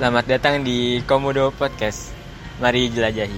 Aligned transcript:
Selamat 0.00 0.24
datang 0.24 0.64
di 0.64 1.04
Komodo 1.04 1.52
Podcast. 1.52 2.16
Mari 2.56 2.88
jelajahi. 2.88 3.36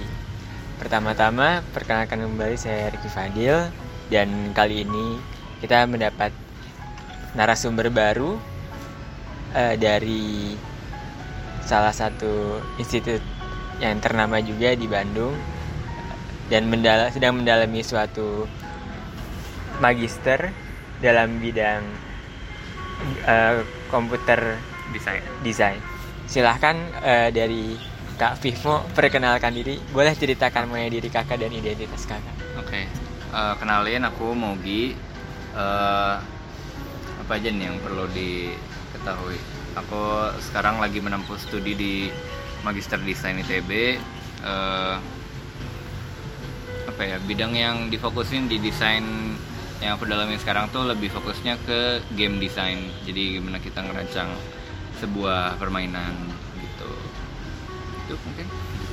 Pertama-tama, 0.79 1.59
perkenalkan 1.75 2.23
kembali 2.23 2.55
saya 2.55 2.87
Ricky 2.87 3.11
Fadil 3.11 3.67
dan 4.07 4.55
kali 4.55 4.87
ini 4.87 5.19
kita 5.59 5.83
mendapat 5.83 6.31
narasumber 7.35 7.91
baru 7.91 8.39
uh, 9.51 9.75
dari 9.75 10.55
salah 11.67 11.91
satu 11.91 12.63
institut 12.79 13.19
yang 13.83 13.99
ternama 13.99 14.39
juga 14.39 14.71
di 14.71 14.87
Bandung 14.87 15.35
dan 16.47 16.71
mendal 16.71 17.11
sedang 17.11 17.43
mendalami 17.43 17.83
suatu 17.83 18.47
magister 19.83 20.47
dalam 21.03 21.43
bidang 21.43 21.83
uh, 23.27 23.59
komputer 23.91 24.55
desain 24.95 25.19
desain 25.43 25.92
silahkan 26.33 26.73
uh, 27.05 27.29
dari 27.29 27.77
Kak 28.17 28.41
Vivo 28.41 28.81
perkenalkan 28.97 29.53
diri. 29.53 29.77
Boleh 29.93 30.17
ceritakan 30.17 30.65
mengenai 30.65 30.89
diri 30.89 31.09
kakak 31.13 31.37
dan 31.37 31.53
identitas 31.53 32.09
kakak. 32.09 32.33
Oke. 32.57 32.73
Okay. 32.73 32.83
uh, 33.29 33.53
kenalin 33.61 34.09
aku 34.09 34.33
Mogi. 34.33 34.97
Uh, 35.53 36.17
apa 37.21 37.37
aja 37.37 37.53
nih 37.53 37.69
yang 37.69 37.77
perlu 37.77 38.09
diketahui? 38.09 39.37
Aku 39.77 40.33
sekarang 40.41 40.81
lagi 40.81 40.97
menempuh 40.97 41.37
studi 41.37 41.77
di 41.77 41.93
Magister 42.65 42.97
Desain 42.97 43.37
ITB 43.37 44.01
uh, 44.41 44.97
apa 46.87 47.01
ya 47.03 47.17
bidang 47.25 47.53
yang 47.57 47.77
difokusin 47.89 48.45
di 48.45 48.61
desain 48.61 49.03
yang 49.81 49.99
aku 49.99 50.07
dalami 50.07 50.39
sekarang 50.39 50.71
tuh 50.71 50.87
lebih 50.87 51.11
fokusnya 51.11 51.59
ke 51.65 52.05
game 52.15 52.39
design 52.39 52.87
jadi 53.03 53.39
gimana 53.39 53.59
kita 53.59 53.83
ngerancang 53.83 54.29
sebuah 55.03 55.59
permainan 55.59 56.15
gitu 56.55 56.91
itu 58.07 58.15
mungkin 58.23 58.47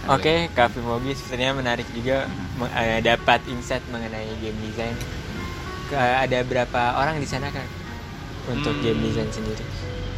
Oke, 0.08 0.25
okay, 0.25 0.39
Cafe 0.56 0.80
Mobi 0.80 1.12
sebenarnya 1.12 1.52
menarik 1.52 1.84
juga 1.92 2.25
uh, 2.56 3.00
dapat 3.05 3.44
insight 3.52 3.84
mengenai 3.92 4.33
game 4.41 4.56
design. 4.64 4.97
Uh, 5.92 6.25
ada 6.25 6.41
berapa 6.41 6.97
orang 6.97 7.20
di 7.20 7.28
sana 7.28 7.52
kan 7.52 7.69
untuk 8.48 8.80
hmm. 8.80 8.83
game 8.83 9.00
design 9.05 9.28
sendiri? 9.28 9.61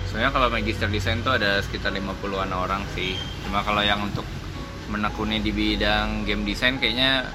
Soalnya 0.06 0.30
kalau 0.30 0.54
magister 0.54 0.86
desain 0.86 1.18
tuh 1.26 1.34
ada 1.34 1.58
sekitar 1.66 1.90
50-an 1.98 2.54
orang 2.54 2.86
sih. 2.94 3.18
Cuma 3.42 3.66
kalau 3.66 3.82
yang 3.82 3.98
untuk 4.06 4.22
menekuni 4.86 5.42
di 5.42 5.50
bidang 5.50 6.30
game 6.30 6.46
design 6.46 6.78
kayaknya 6.78 7.26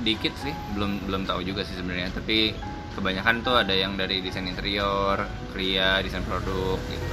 dikit 0.00 0.32
sih. 0.40 0.56
Belum 0.72 1.04
belum 1.04 1.28
tahu 1.28 1.44
juga 1.44 1.68
sih 1.68 1.76
sebenarnya. 1.76 2.16
Tapi 2.16 2.56
kebanyakan 2.96 3.44
tuh 3.44 3.60
ada 3.60 3.76
yang 3.76 3.98
dari 4.00 4.24
desain 4.24 4.48
interior, 4.48 5.20
kria, 5.52 6.00
desain 6.00 6.24
produk 6.24 6.80
gitu. 6.88 7.03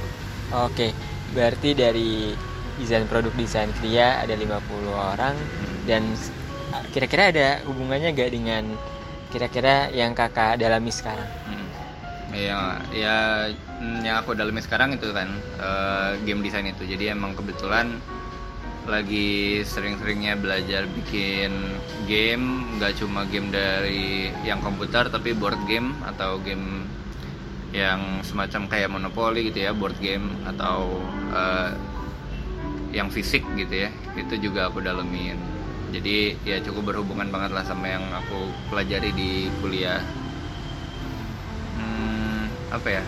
Oke, 0.52 0.92
berarti 1.32 1.72
dari 1.72 2.36
desain 2.76 3.08
produk 3.08 3.32
desain 3.36 3.72
kria 3.80 4.20
ada 4.20 4.36
50 4.36 4.52
orang 4.92 5.36
hmm. 5.36 5.88
dan 5.88 6.02
kira-kira 6.92 7.32
ada 7.32 7.48
hubungannya 7.64 8.12
gak 8.12 8.32
dengan 8.32 8.64
kira-kira 9.32 9.88
yang 9.96 10.12
kakak 10.12 10.60
dalami 10.60 10.92
sekarang? 10.92 11.28
Hmm. 11.48 11.68
Ya, 12.32 12.80
ya 12.92 13.16
yang 14.04 14.24
aku 14.24 14.32
dalami 14.32 14.60
sekarang 14.64 14.96
itu 14.96 15.08
kan 15.12 15.28
uh, 15.60 16.16
game 16.24 16.44
design 16.44 16.68
itu. 16.68 16.84
Jadi 16.84 17.12
emang 17.12 17.36
kebetulan 17.36 17.96
lagi 18.88 19.62
sering-seringnya 19.62 20.36
belajar 20.36 20.84
bikin 20.90 21.52
game, 22.04 22.66
nggak 22.76 22.98
cuma 22.98 23.28
game 23.28 23.48
dari 23.52 24.32
yang 24.42 24.58
komputer 24.58 25.06
tapi 25.06 25.36
board 25.36 25.60
game 25.70 25.94
atau 26.08 26.40
game 26.42 26.88
yang 27.72 28.20
semacam 28.20 28.68
kayak 28.68 28.92
monopoli 28.92 29.48
gitu 29.48 29.64
ya 29.64 29.72
board 29.72 29.96
game 29.96 30.28
atau 30.44 31.00
uh, 31.32 31.72
yang 32.92 33.08
fisik 33.08 33.40
gitu 33.56 33.88
ya 33.88 33.90
itu 34.14 34.36
juga 34.38 34.68
aku 34.68 34.84
dalemin. 34.84 35.40
Jadi 35.92 36.36
ya 36.44 36.60
cukup 36.64 36.92
berhubungan 36.92 37.28
banget 37.28 37.52
lah 37.52 37.64
sama 37.64 37.88
yang 37.88 38.04
aku 38.12 38.48
pelajari 38.72 39.12
di 39.12 39.30
kuliah. 39.60 40.00
Hmm, 41.76 42.48
apa 42.72 42.88
ya? 43.00 43.04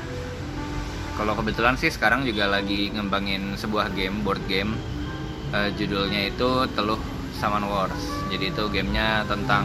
Kalau 1.16 1.32
kebetulan 1.38 1.80
sih 1.80 1.88
sekarang 1.88 2.28
juga 2.28 2.50
lagi 2.50 2.92
ngembangin 2.92 3.56
sebuah 3.56 3.92
game 3.96 4.20
board 4.20 4.42
game. 4.48 4.76
Uh, 5.54 5.70
judulnya 5.78 6.34
itu 6.34 6.66
Teluh 6.74 6.98
Saman 7.38 7.64
Wars. 7.68 8.04
Jadi 8.28 8.50
itu 8.52 8.64
gamenya 8.68 9.22
tentang 9.24 9.64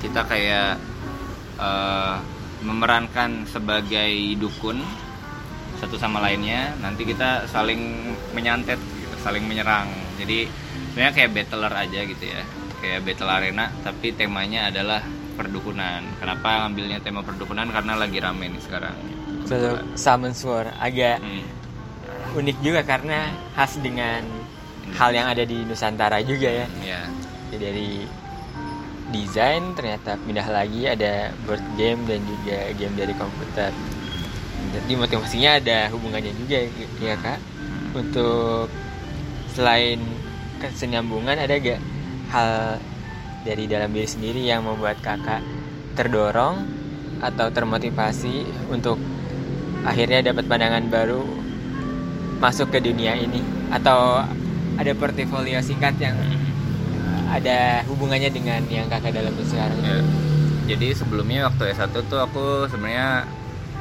kita 0.00 0.24
kayak 0.24 0.80
uh, 1.60 2.16
memerankan 2.60 3.48
sebagai 3.48 4.36
dukun 4.36 4.80
satu 5.80 5.96
sama 5.96 6.20
lainnya 6.20 6.76
nanti 6.84 7.08
kita 7.08 7.48
saling 7.48 8.12
menyantet 8.36 8.76
gitu, 8.76 9.16
saling 9.24 9.44
menyerang 9.48 9.88
jadi 10.20 10.44
sebenarnya 10.92 11.14
kayak 11.16 11.30
battler 11.32 11.72
aja 11.72 12.00
gitu 12.04 12.24
ya 12.28 12.42
kayak 12.80 13.00
battle 13.04 13.30
arena 13.30 13.68
tapi 13.84 14.12
temanya 14.16 14.72
adalah 14.72 15.00
perdukunan 15.36 16.04
kenapa 16.20 16.68
ngambilnya 16.68 17.00
tema 17.00 17.24
perdukunan 17.24 17.68
karena 17.68 17.96
lagi 17.96 18.18
rame 18.20 18.52
nih 18.52 18.60
sekarang 18.60 18.96
so, 19.48 19.56
Summon 19.96 20.36
Sword 20.36 20.68
agak 20.76 21.20
hmm. 21.20 22.40
unik 22.40 22.56
juga 22.60 22.80
karena 22.84 23.32
khas 23.56 23.80
dengan 23.80 24.20
hmm. 24.20 24.96
hal 24.96 25.10
yang 25.16 25.28
ada 25.28 25.44
di 25.44 25.64
Nusantara 25.64 26.20
juga 26.24 26.64
ya 26.64 26.66
yeah. 26.84 27.06
jadi 27.52 27.72
dari 27.72 27.90
desain 29.10 29.74
ternyata 29.74 30.16
pindah 30.22 30.46
lagi 30.46 30.86
ada 30.86 31.34
board 31.44 31.62
game 31.74 32.02
dan 32.06 32.22
juga 32.24 32.58
game 32.78 32.94
dari 32.94 33.14
komputer. 33.14 33.70
Jadi 34.70 34.92
motivasinya 34.94 35.58
ada 35.58 35.90
hubungannya 35.90 36.32
juga 36.38 36.58
ya 37.02 37.16
kak. 37.18 37.38
Untuk 37.90 38.70
selain 39.50 39.98
kesenyambungan 40.62 41.42
ada 41.42 41.58
gak 41.58 41.80
hal 42.30 42.78
dari 43.42 43.66
dalam 43.66 43.90
diri 43.90 44.06
sendiri 44.06 44.40
yang 44.46 44.62
membuat 44.62 45.02
kakak 45.02 45.42
terdorong 45.98 46.62
atau 47.18 47.50
termotivasi 47.50 48.46
untuk 48.70 48.96
akhirnya 49.82 50.30
dapat 50.30 50.46
pandangan 50.46 50.86
baru 50.86 51.24
masuk 52.38 52.70
ke 52.70 52.78
dunia 52.78 53.18
ini? 53.18 53.42
Atau 53.74 54.22
ada 54.78 54.92
portofolio 54.94 55.58
singkat 55.60 55.98
yang 55.98 56.14
ada 57.30 57.86
hubungannya 57.86 58.30
dengan 58.34 58.60
yang 58.66 58.90
kakak 58.90 59.14
dalam 59.14 59.32
sekarang 59.46 59.80
ya. 59.86 60.02
jadi 60.74 60.94
sebelumnya 60.98 61.46
waktu 61.46 61.74
S1 61.74 61.94
tuh 62.10 62.18
aku 62.18 62.66
sebenarnya 62.66 63.26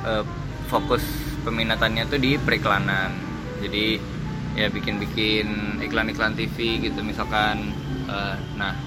uh, 0.06 0.24
fokus 0.70 1.02
peminatannya 1.42 2.06
tuh 2.06 2.22
di 2.22 2.38
periklanan. 2.38 3.10
Jadi 3.60 3.98
ya 4.54 4.68
bikin-bikin 4.70 5.80
iklan-iklan 5.84 6.38
TV 6.38 6.80
gitu 6.86 7.02
misalkan. 7.02 7.74
Uh, 8.06 8.38
nah 8.56 8.78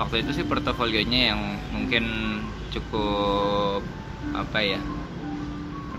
waktu 0.00 0.24
itu 0.24 0.40
sih 0.40 0.44
portofolionya 0.48 1.34
yang 1.34 1.40
mungkin 1.72 2.04
cukup 2.72 3.84
apa 4.32 4.58
ya 4.64 4.80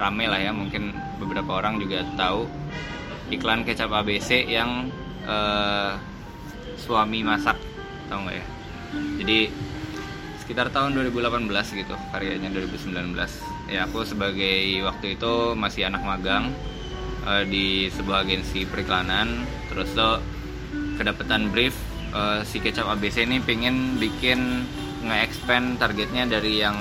rame 0.01 0.25
lah 0.25 0.41
ya. 0.41 0.51
Mungkin 0.51 0.97
beberapa 1.21 1.61
orang 1.61 1.77
juga 1.77 2.01
tahu 2.17 2.49
iklan 3.31 3.63
kecap 3.63 3.93
ABC 3.93 4.49
yang 4.49 4.89
uh, 5.23 5.95
suami 6.75 7.21
masak 7.21 7.55
tau 8.11 8.27
nggak 8.27 8.35
ya? 8.35 8.45
Jadi 9.23 9.39
sekitar 10.43 10.67
tahun 10.75 10.99
2018 10.99 11.47
gitu 11.79 11.95
karyanya 12.11 12.51
2019 12.51 13.15
ya 13.71 13.87
aku 13.87 14.03
sebagai 14.03 14.83
waktu 14.83 15.15
itu 15.15 15.55
masih 15.55 15.87
anak 15.87 16.03
magang 16.03 16.51
uh, 17.23 17.47
di 17.47 17.87
sebuah 17.87 18.27
agensi 18.27 18.67
periklanan. 18.67 19.47
Terus 19.71 19.95
tuh 19.95 20.19
kedapatan 20.99 21.55
brief 21.55 21.71
uh, 22.11 22.43
si 22.43 22.59
kecap 22.59 22.91
ABC 22.91 23.23
ini 23.23 23.39
pengen 23.39 23.95
bikin 23.95 24.67
nge-expand 25.07 25.79
targetnya 25.79 26.27
dari 26.27 26.61
yang 26.61 26.75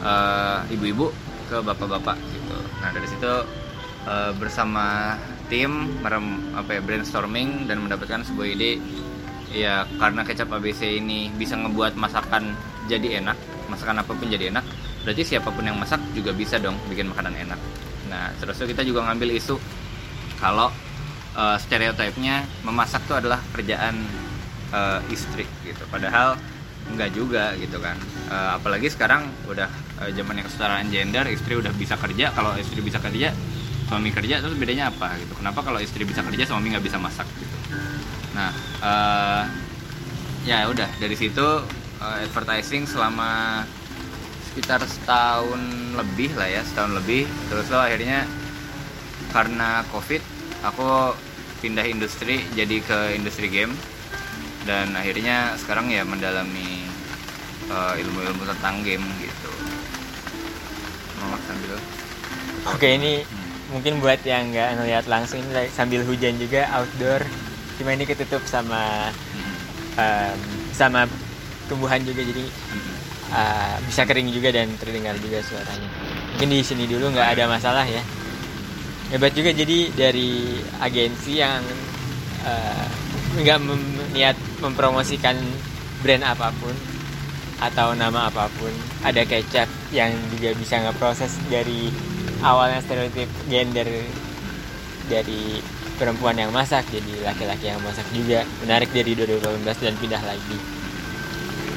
uh, 0.00 0.62
ibu-ibu 0.70 1.10
ke 1.50 1.58
bapak-bapak 1.60 2.16
gitu. 2.32 2.56
Nah 2.80 2.90
dari 2.94 3.06
situ 3.10 3.34
uh, 4.06 4.32
bersama 4.38 5.18
tim 5.52 6.00
merem 6.00 6.54
apa 6.56 6.78
ya 6.78 6.80
brainstorming 6.80 7.68
dan 7.68 7.84
mendapatkan 7.84 8.24
sebuah 8.24 8.46
ide 8.56 8.80
ya 9.52 9.84
karena 10.00 10.24
kecap 10.24 10.48
ABC 10.48 10.98
ini 10.98 11.28
bisa 11.36 11.54
ngebuat 11.60 11.94
masakan 11.94 12.56
jadi 12.88 13.20
enak 13.22 13.36
masakan 13.68 14.00
apa 14.00 14.12
pun 14.16 14.26
jadi 14.26 14.48
enak 14.52 14.64
berarti 15.04 15.22
siapa 15.22 15.48
pun 15.52 15.64
yang 15.64 15.76
masak 15.76 16.00
juga 16.16 16.32
bisa 16.32 16.56
dong 16.62 16.78
bikin 16.86 17.10
makanan 17.10 17.34
enak. 17.34 17.60
Nah 18.08 18.30
terus 18.38 18.58
kita 18.58 18.86
juga 18.86 19.04
ngambil 19.10 19.34
isu 19.34 19.58
kalau 20.38 20.70
uh, 21.34 21.56
stereotipnya 21.58 22.46
memasak 22.62 23.02
itu 23.06 23.14
adalah 23.14 23.42
kerjaan 23.50 23.98
uh, 24.70 25.00
istri 25.10 25.46
gitu. 25.66 25.82
Padahal 25.90 26.38
enggak 26.90 27.10
juga 27.14 27.54
gitu 27.58 27.82
kan. 27.82 27.98
Uh, 28.30 28.58
apalagi 28.58 28.90
sekarang 28.90 29.26
udah 29.50 29.66
uh, 29.98 30.10
zaman 30.14 30.38
yang 30.38 30.46
kesetaraan 30.46 30.86
gender 30.90 31.26
istri 31.30 31.58
udah 31.58 31.74
bisa 31.74 31.98
kerja 31.98 32.30
kalau 32.30 32.54
istri 32.58 32.78
bisa 32.78 33.02
kerja 33.02 33.34
suami 33.90 34.08
kerja 34.08 34.38
terus 34.38 34.54
bedanya 34.54 34.88
apa 34.88 35.18
gitu? 35.18 35.34
Kenapa 35.34 35.66
kalau 35.66 35.82
istri 35.82 36.06
bisa 36.06 36.22
kerja 36.22 36.46
suami 36.46 36.70
nggak 36.70 36.86
bisa 36.86 36.96
masak 37.02 37.26
gitu 37.36 37.61
nah 38.32 38.50
uh, 38.80 39.44
ya 40.42 40.66
udah 40.66 40.88
dari 40.98 41.14
situ 41.14 41.44
uh, 42.02 42.16
advertising 42.24 42.88
selama 42.88 43.62
sekitar 44.52 44.84
setahun 44.84 45.62
lebih 45.96 46.34
lah 46.36 46.48
ya 46.48 46.60
setahun 46.64 46.98
lebih. 47.00 47.24
Terus 47.48 47.66
lo 47.72 47.80
akhirnya 47.80 48.28
karena 49.32 49.80
covid 49.88 50.20
aku 50.60 51.16
pindah 51.64 51.86
industri 51.88 52.44
jadi 52.52 52.82
ke 52.84 52.98
industri 53.16 53.48
game. 53.48 53.72
Dan 54.62 54.94
akhirnya 54.94 55.58
sekarang 55.58 55.90
ya 55.90 56.06
mendalami 56.06 56.86
uh, 57.66 57.98
ilmu-ilmu 57.98 58.46
tentang 58.46 58.84
game 58.86 59.02
gitu. 59.18 59.50
Mau 61.18 61.38
sambil 61.48 61.78
oke 62.70 62.86
ini 62.86 63.26
mungkin 63.74 63.98
buat 63.98 64.20
yang 64.22 64.52
nggak 64.52 64.68
ngeliat 64.78 65.04
langsung 65.08 65.40
ini 65.42 65.66
sambil 65.72 66.04
hujan 66.04 66.36
juga 66.38 66.68
outdoor 66.76 67.24
cuma 67.82 67.98
ini 67.98 68.06
ketutup 68.06 68.38
sama 68.46 69.10
um, 69.98 70.38
sama 70.70 71.10
tumbuhan 71.66 71.98
juga 72.06 72.22
jadi 72.22 72.46
uh, 73.34 73.76
bisa 73.90 74.06
kering 74.06 74.30
juga 74.30 74.54
dan 74.54 74.70
terdengar 74.78 75.18
juga 75.18 75.42
suaranya. 75.42 75.90
Mungkin 76.38 76.48
di 76.54 76.62
sini 76.62 76.86
dulu 76.86 77.10
nggak 77.10 77.34
ada 77.34 77.50
masalah 77.50 77.82
ya. 77.82 77.98
Hebat 79.10 79.34
juga 79.34 79.50
jadi 79.50 79.90
dari 79.92 80.62
agensi 80.78 81.42
yang 81.42 81.60
uh, 82.46 82.86
nggak 83.42 83.58
mem 83.58 83.82
niat 84.14 84.38
mempromosikan 84.62 85.34
brand 86.06 86.22
apa 86.22 86.54
pun 86.62 86.72
atau 87.62 87.98
nama 87.98 88.30
apa 88.30 88.46
pun 88.58 88.70
ada 89.02 89.26
kecap 89.26 89.66
yang 89.90 90.10
juga 90.34 90.54
bisa 90.54 90.82
ngeproses 90.82 91.38
dari 91.50 91.90
awalnya 92.42 92.78
stereotip 92.82 93.30
gender 93.46 93.86
dari 95.06 95.62
perempuan 96.02 96.34
yang 96.34 96.50
masak 96.50 96.82
jadi 96.90 97.30
laki-laki 97.30 97.70
yang 97.70 97.78
masak 97.86 98.02
juga 98.10 98.42
menarik 98.66 98.90
dari 98.90 99.14
2018 99.14 99.62
dan 99.86 99.94
pindah 100.02 100.22
lagi 100.26 100.58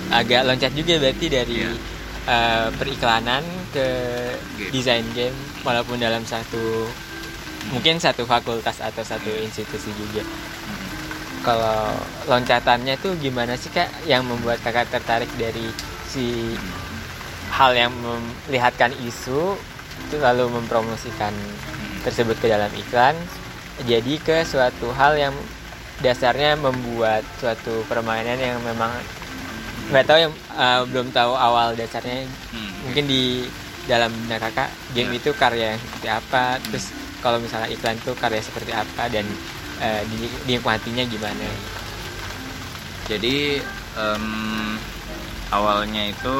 agak 0.09 0.41
loncat 0.49 0.73
juga 0.73 0.97
berarti 0.97 1.25
dari 1.29 1.61
yeah. 1.61 1.69
Iya. 1.69 1.77
uh, 2.25 2.67
periklanan 2.73 3.45
ke 3.69 3.87
game. 4.57 4.71
desain 4.73 5.05
game 5.13 5.37
walaupun 5.61 6.01
dalam 6.01 6.25
satu 6.25 6.89
mungkin 7.69 8.01
satu 8.01 8.25
fakultas 8.25 8.81
atau 8.81 9.05
satu 9.05 9.29
institusi 9.45 9.93
juga 9.93 10.25
hmm. 10.25 10.85
kalau 11.45 11.93
loncatannya 12.25 12.97
tuh 12.97 13.13
gimana 13.21 13.53
sih 13.53 13.69
kak 13.69 14.09
yang 14.09 14.25
membuat 14.25 14.57
kakak 14.65 14.89
tertarik 14.89 15.29
dari 15.37 15.69
si 16.09 16.57
hal 17.53 17.77
yang 17.77 17.93
melihatkan 18.49 18.89
isu 19.05 19.53
itu 20.09 20.17
lalu 20.17 20.49
mempromosikan 20.49 21.33
tersebut 22.01 22.37
ke 22.41 22.49
dalam 22.49 22.69
iklan 22.73 23.13
jadi 23.83 24.13
ke 24.23 24.47
suatu 24.47 24.95
hal 24.95 25.19
yang 25.19 25.35
dasarnya 25.99 26.55
membuat 26.55 27.27
suatu 27.39 27.83
permainan 27.91 28.39
yang 28.39 28.59
memang 28.63 28.91
nggak 29.91 30.05
tahu 30.07 30.17
yang 30.17 30.33
uh, 30.55 30.81
belum 30.87 31.11
tahu 31.11 31.35
awal 31.35 31.75
dasarnya 31.75 32.25
hmm. 32.25 32.71
mungkin 32.87 33.05
di 33.05 33.45
dalam 33.85 34.09
benak 34.25 34.49
kakak 34.49 34.69
game 34.97 35.13
yeah. 35.13 35.19
itu 35.21 35.29
karya 35.37 35.65
yang 35.75 35.81
seperti 35.81 36.07
apa 36.09 36.43
hmm. 36.57 36.63
terus 36.71 36.85
kalau 37.21 37.37
misalnya 37.37 37.69
iklan 37.69 37.97
tuh 38.01 38.15
karya 38.17 38.41
seperti 38.41 38.71
apa 38.73 39.03
dan 39.13 39.25
uh, 39.83 40.01
di, 40.09 40.25
dinikmatinya 40.49 41.03
gimana 41.05 41.47
jadi 43.05 43.61
um, 43.93 44.79
awalnya 45.53 46.09
itu 46.09 46.37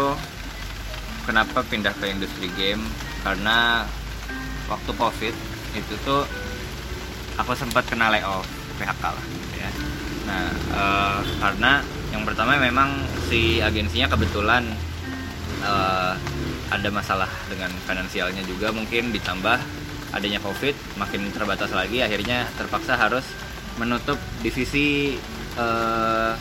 kenapa 1.30 1.62
pindah 1.66 1.94
ke 1.94 2.10
industri 2.10 2.50
game 2.58 2.82
karena 3.22 3.86
waktu 4.66 4.92
covid 4.98 5.36
itu 5.78 5.94
tuh 6.02 6.26
aku 7.40 7.52
sempat 7.56 7.84
kena 7.88 8.12
layoff 8.12 8.48
PHK 8.80 9.04
lah 9.04 9.26
gitu 9.26 9.58
ya. 9.60 9.72
Nah 10.28 10.46
uh, 10.74 11.20
karena 11.40 11.72
yang 12.12 12.24
pertama 12.24 12.56
memang 12.60 13.04
si 13.28 13.60
agensinya 13.60 14.08
kebetulan 14.12 14.64
uh, 15.64 16.16
ada 16.72 16.90
masalah 16.90 17.30
dengan 17.52 17.70
finansialnya 17.86 18.42
juga 18.48 18.74
mungkin 18.74 19.14
ditambah 19.14 19.60
adanya 20.16 20.40
covid 20.40 20.74
makin 20.96 21.28
terbatas 21.36 21.76
lagi 21.76 22.00
akhirnya 22.00 22.48
terpaksa 22.56 22.96
harus 22.96 23.26
menutup 23.76 24.16
divisi 24.40 25.20
uh, 25.60 26.34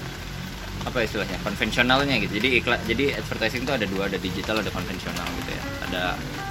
apa 0.85 0.99
istilahnya 1.01 1.41
konvensionalnya 1.41 2.21
gitu. 2.23 2.39
Jadi 2.39 2.49
iklan 2.61 2.79
jadi 2.85 3.17
advertising 3.19 3.65
itu 3.65 3.73
ada 3.73 3.87
dua 3.89 4.07
ada 4.07 4.19
digital 4.21 4.61
ada 4.61 4.71
konvensional 4.71 5.27
gitu 5.43 5.51
ya. 5.57 5.65
Ada 5.91 6.03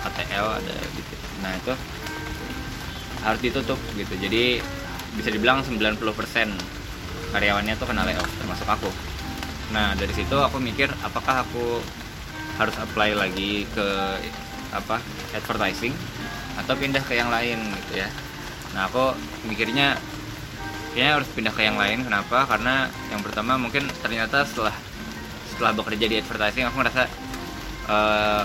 ATL 0.10 0.46
ada 0.60 0.76
gitu. 0.98 1.16
Nah 1.46 1.54
itu 1.54 1.74
harus 3.24 3.42
ditutup 3.42 3.80
gitu. 3.96 4.14
Jadi 4.20 4.60
bisa 5.16 5.30
dibilang 5.30 5.64
90% 5.64 5.98
karyawannya 7.34 7.74
tuh 7.80 7.88
kena 7.90 8.06
layoff 8.06 8.30
termasuk 8.38 8.68
aku. 8.70 8.90
Nah 9.74 9.98
dari 9.98 10.14
situ 10.14 10.38
aku 10.38 10.62
mikir 10.62 10.92
apakah 11.02 11.48
aku 11.48 11.82
harus 12.62 12.76
apply 12.78 13.18
lagi 13.18 13.66
ke 13.74 13.88
apa 14.74 15.02
advertising 15.34 15.94
atau 16.62 16.74
pindah 16.78 17.02
ke 17.02 17.18
yang 17.18 17.34
lain 17.34 17.58
gitu 17.82 18.06
ya. 18.06 18.10
Nah 18.78 18.86
aku 18.90 19.18
mikirnya 19.50 19.98
kayaknya 20.94 21.14
harus 21.18 21.30
pindah 21.34 21.54
ke 21.54 21.66
yang 21.66 21.78
lain. 21.78 22.06
Kenapa? 22.06 22.46
Karena 22.46 22.86
yang 23.10 23.22
pertama 23.26 23.58
mungkin 23.58 23.90
ternyata 24.06 24.46
setelah 24.46 24.74
setelah 25.50 25.74
bekerja 25.74 26.06
di 26.10 26.16
advertising 26.22 26.66
aku 26.70 26.76
ngerasa 26.82 27.04
uh, 27.90 28.44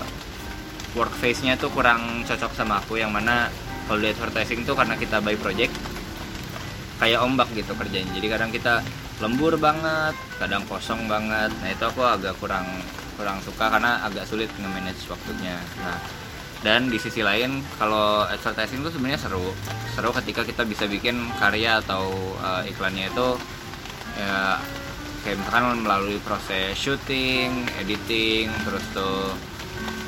work 0.97 1.13
phase 1.17 1.45
nya 1.45 1.57
tuh 1.57 1.69
kurang 1.69 2.25
cocok 2.25 2.51
sama 2.57 2.81
aku 2.81 2.97
yang 2.97 3.13
mana 3.13 3.49
kalau 3.89 4.05
di 4.05 4.13
advertising 4.13 4.61
tuh 4.69 4.77
karena 4.77 4.93
kita 4.93 5.17
by 5.17 5.33
project 5.41 5.73
kayak 7.01 7.25
ombak 7.25 7.49
gitu 7.57 7.73
kerjanya. 7.73 8.13
Jadi 8.13 8.27
kadang 8.29 8.53
kita 8.53 8.85
lembur 9.17 9.57
banget 9.57 10.13
kadang 10.37 10.61
kosong 10.69 11.09
banget. 11.09 11.49
Nah 11.49 11.69
itu 11.73 11.83
aku 11.89 12.05
agak 12.05 12.37
kurang 12.37 12.69
kurang 13.17 13.41
suka 13.41 13.65
karena 13.73 14.05
agak 14.05 14.29
sulit 14.29 14.53
nge-manage 14.61 15.09
waktunya. 15.09 15.57
Nah 15.81 15.97
dan 16.61 16.91
di 16.91 17.01
sisi 17.01 17.25
lain 17.25 17.65
kalau 17.81 18.29
advertising 18.29 18.85
itu 18.85 18.93
sebenarnya 18.93 19.17
seru. 19.25 19.49
Seru 19.97 20.13
ketika 20.21 20.45
kita 20.45 20.69
bisa 20.69 20.85
bikin 20.85 21.17
karya 21.41 21.81
atau 21.81 22.13
uh, 22.45 22.61
iklannya 22.69 23.09
itu 23.09 23.27
ya 24.21 24.61
kayak 25.25 25.35
misalkan 25.41 25.81
melalui 25.81 26.21
proses 26.21 26.77
shooting 26.77 27.65
editing 27.81 28.53
terus 28.63 28.85
tuh 28.93 29.33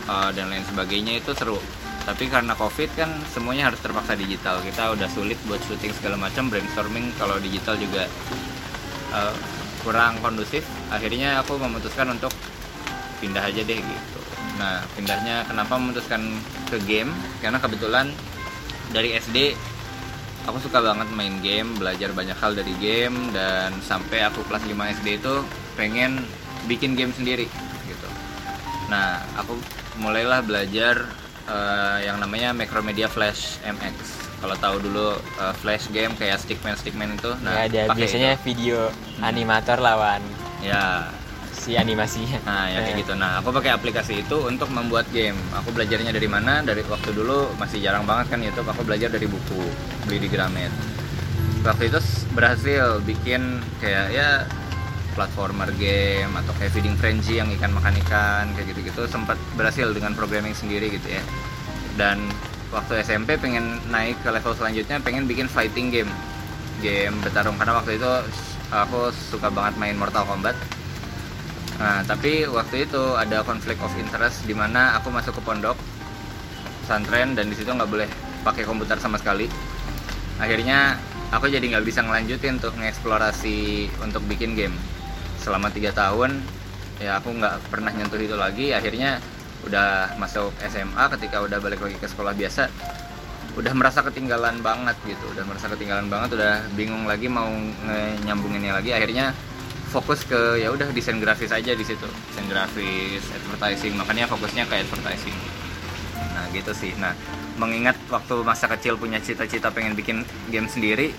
uh, 0.05 0.29
dan 0.31 0.53
lain 0.53 0.63
sebagainya 0.69 1.19
itu 1.19 1.33
seru 1.35 1.59
tapi 2.01 2.25
karena 2.27 2.57
covid 2.57 2.89
kan 2.97 3.09
semuanya 3.29 3.69
harus 3.69 3.77
terpaksa 3.79 4.17
digital 4.17 4.57
kita 4.65 4.93
udah 4.93 5.07
sulit 5.11 5.37
buat 5.45 5.61
syuting 5.69 5.93
segala 5.93 6.17
macam 6.17 6.49
brainstorming 6.49 7.13
kalau 7.21 7.37
digital 7.37 7.77
juga 7.77 8.09
uh, 9.13 9.33
kurang 9.85 10.17
kondusif 10.21 10.65
akhirnya 10.89 11.41
aku 11.41 11.61
memutuskan 11.61 12.09
untuk 12.13 12.33
pindah 13.21 13.45
aja 13.45 13.61
deh 13.61 13.77
gitu 13.77 14.21
Nah, 14.61 14.85
pindahnya 14.93 15.41
kenapa 15.49 15.73
memutuskan 15.81 16.21
ke 16.69 16.77
game? 16.85 17.09
Karena 17.41 17.57
kebetulan 17.57 18.13
dari 18.93 19.17
SD 19.17 19.57
aku 20.45 20.61
suka 20.61 20.85
banget 20.85 21.09
main 21.17 21.41
game, 21.41 21.77
belajar 21.81 22.13
banyak 22.13 22.37
hal 22.37 22.53
dari 22.53 22.73
game 22.77 23.33
dan 23.33 23.73
sampai 23.81 24.21
aku 24.29 24.45
kelas 24.45 24.61
5 24.65 24.95
SD 25.01 25.07
itu 25.17 25.33
pengen 25.73 26.21
bikin 26.69 26.93
game 26.93 27.09
sendiri 27.09 27.49
gitu. 27.89 28.09
Nah, 28.93 29.21
aku 29.33 29.57
mulailah 29.97 30.45
belajar 30.45 31.09
uh, 31.51 31.97
yang 31.99 32.17
namanya 32.23 32.55
Macromedia 32.55 33.11
Flash 33.11 33.59
MX. 33.67 33.95
Kalau 34.41 34.55
tahu 34.57 34.75
dulu 34.81 35.19
uh, 35.37 35.53
Flash 35.59 35.91
game 35.93 36.15
kayak 36.17 36.41
Stickman 36.41 36.73
Stickman 36.73 37.13
itu, 37.13 37.29
nah 37.45 37.67
ya, 37.67 37.85
ada 37.85 37.93
biasanya 37.93 38.39
itu. 38.39 38.49
video 38.49 38.89
hmm. 38.89 39.21
animator 39.21 39.77
lawan 39.77 40.23
ya 40.65 41.11
si 41.61 41.77
animasinya. 41.77 42.41
Nah, 42.41 42.65
ya 42.73 42.79
kayak 42.81 42.97
gitu. 43.05 43.13
Nah, 43.13 43.37
aku 43.37 43.53
pakai 43.53 43.69
aplikasi 43.77 44.25
itu 44.25 44.41
untuk 44.41 44.73
membuat 44.73 45.05
game. 45.13 45.37
Aku 45.61 45.69
belajarnya 45.69 46.09
dari 46.09 46.25
mana? 46.25 46.65
Dari 46.65 46.81
waktu 46.89 47.13
dulu 47.13 47.53
masih 47.61 47.77
jarang 47.85 48.09
banget 48.09 48.33
kan 48.33 48.39
YouTube. 48.41 48.65
Aku 48.73 48.81
belajar 48.81 49.13
dari 49.13 49.29
buku, 49.29 49.61
beli 50.09 50.25
di 50.25 50.29
Gramet. 50.31 50.73
Waktu 51.61 51.93
itu 51.93 52.01
berhasil 52.33 53.05
bikin 53.05 53.61
kayak 53.77 54.09
ya 54.09 54.49
platformer 55.13 55.69
game 55.75 56.31
atau 56.35 56.53
kayak 56.57 56.71
feeding 56.75 56.95
frenzy 56.95 57.39
yang 57.39 57.49
ikan 57.59 57.71
makan 57.71 57.95
ikan 58.05 58.51
kayak 58.55 58.71
gitu-gitu 58.75 59.07
sempat 59.07 59.35
berhasil 59.59 59.89
dengan 59.91 60.15
programming 60.15 60.55
sendiri 60.55 60.91
gitu 60.91 61.07
ya. 61.11 61.23
Dan 61.99 62.23
waktu 62.71 63.03
SMP 63.03 63.35
pengen 63.35 63.79
naik 63.91 64.19
ke 64.23 64.29
level 64.31 64.55
selanjutnya 64.55 65.03
pengen 65.03 65.27
bikin 65.27 65.51
fighting 65.51 65.91
game 65.91 66.11
game 66.79 67.13
bertarung 67.19 67.59
karena 67.59 67.77
waktu 67.77 67.99
itu 67.99 68.11
aku 68.71 69.11
suka 69.11 69.51
banget 69.51 69.75
main 69.75 69.99
Mortal 69.99 70.23
Kombat 70.23 70.55
Nah, 71.81 72.05
tapi 72.05 72.45
waktu 72.45 72.85
itu 72.85 73.17
ada 73.17 73.41
konflik 73.41 73.81
of 73.81 73.89
interest 73.97 74.45
di 74.45 74.53
mana 74.53 74.93
aku 75.01 75.09
masuk 75.09 75.33
ke 75.33 75.41
pondok 75.41 75.73
pesantren 76.85 77.33
dan 77.33 77.49
di 77.49 77.57
situ 77.57 77.73
nggak 77.73 77.89
boleh 77.89 78.05
pakai 78.45 78.61
komputer 78.69 79.01
sama 79.01 79.17
sekali. 79.17 79.49
Akhirnya 80.37 81.01
aku 81.33 81.49
jadi 81.49 81.65
nggak 81.65 81.81
bisa 81.81 82.05
ngelanjutin 82.05 82.61
untuk 82.61 82.77
mengeksplorasi 82.77 83.89
untuk 83.97 84.21
bikin 84.29 84.53
game 84.53 84.77
selama 85.41 85.73
tiga 85.73 85.91
tahun. 85.91 86.39
Ya 87.01 87.17
aku 87.17 87.33
nggak 87.33 87.73
pernah 87.73 87.89
nyentuh 87.89 88.21
itu 88.21 88.37
lagi. 88.37 88.71
Akhirnya 88.71 89.17
udah 89.65 90.15
masuk 90.21 90.53
SMA 90.69 91.03
ketika 91.17 91.41
udah 91.41 91.57
balik 91.57 91.81
lagi 91.81 91.97
ke 91.97 92.07
sekolah 92.09 92.33
biasa 92.33 92.65
udah 93.51 93.73
merasa 93.75 93.99
ketinggalan 94.05 94.63
banget 94.63 94.95
gitu. 95.03 95.25
Udah 95.35 95.43
merasa 95.43 95.67
ketinggalan 95.67 96.07
banget 96.07 96.39
udah 96.39 96.63
bingung 96.77 97.03
lagi 97.09 97.27
mau 97.27 97.49
nyambunginnya 98.23 98.77
lagi. 98.79 98.93
Akhirnya 98.93 99.33
fokus 99.91 100.23
ke 100.23 100.61
ya 100.61 100.71
udah 100.71 100.87
desain 100.93 101.19
grafis 101.19 101.51
aja 101.51 101.73
di 101.73 101.83
situ. 101.83 102.07
Desain 102.31 102.47
grafis 102.47 103.25
advertising. 103.33 103.97
Makanya 103.97 104.29
fokusnya 104.29 104.69
ke 104.69 104.85
advertising. 104.85 105.35
Nah 106.37 106.47
gitu 106.55 106.71
sih. 106.71 106.93
Nah 106.95 107.11
mengingat 107.59 107.99
waktu 108.07 108.41
masa 108.41 108.65
kecil 108.71 108.95
punya 108.95 109.19
cita-cita 109.19 109.69
pengen 109.69 109.93
bikin 109.93 110.23
game 110.49 110.65
sendiri 110.65 111.11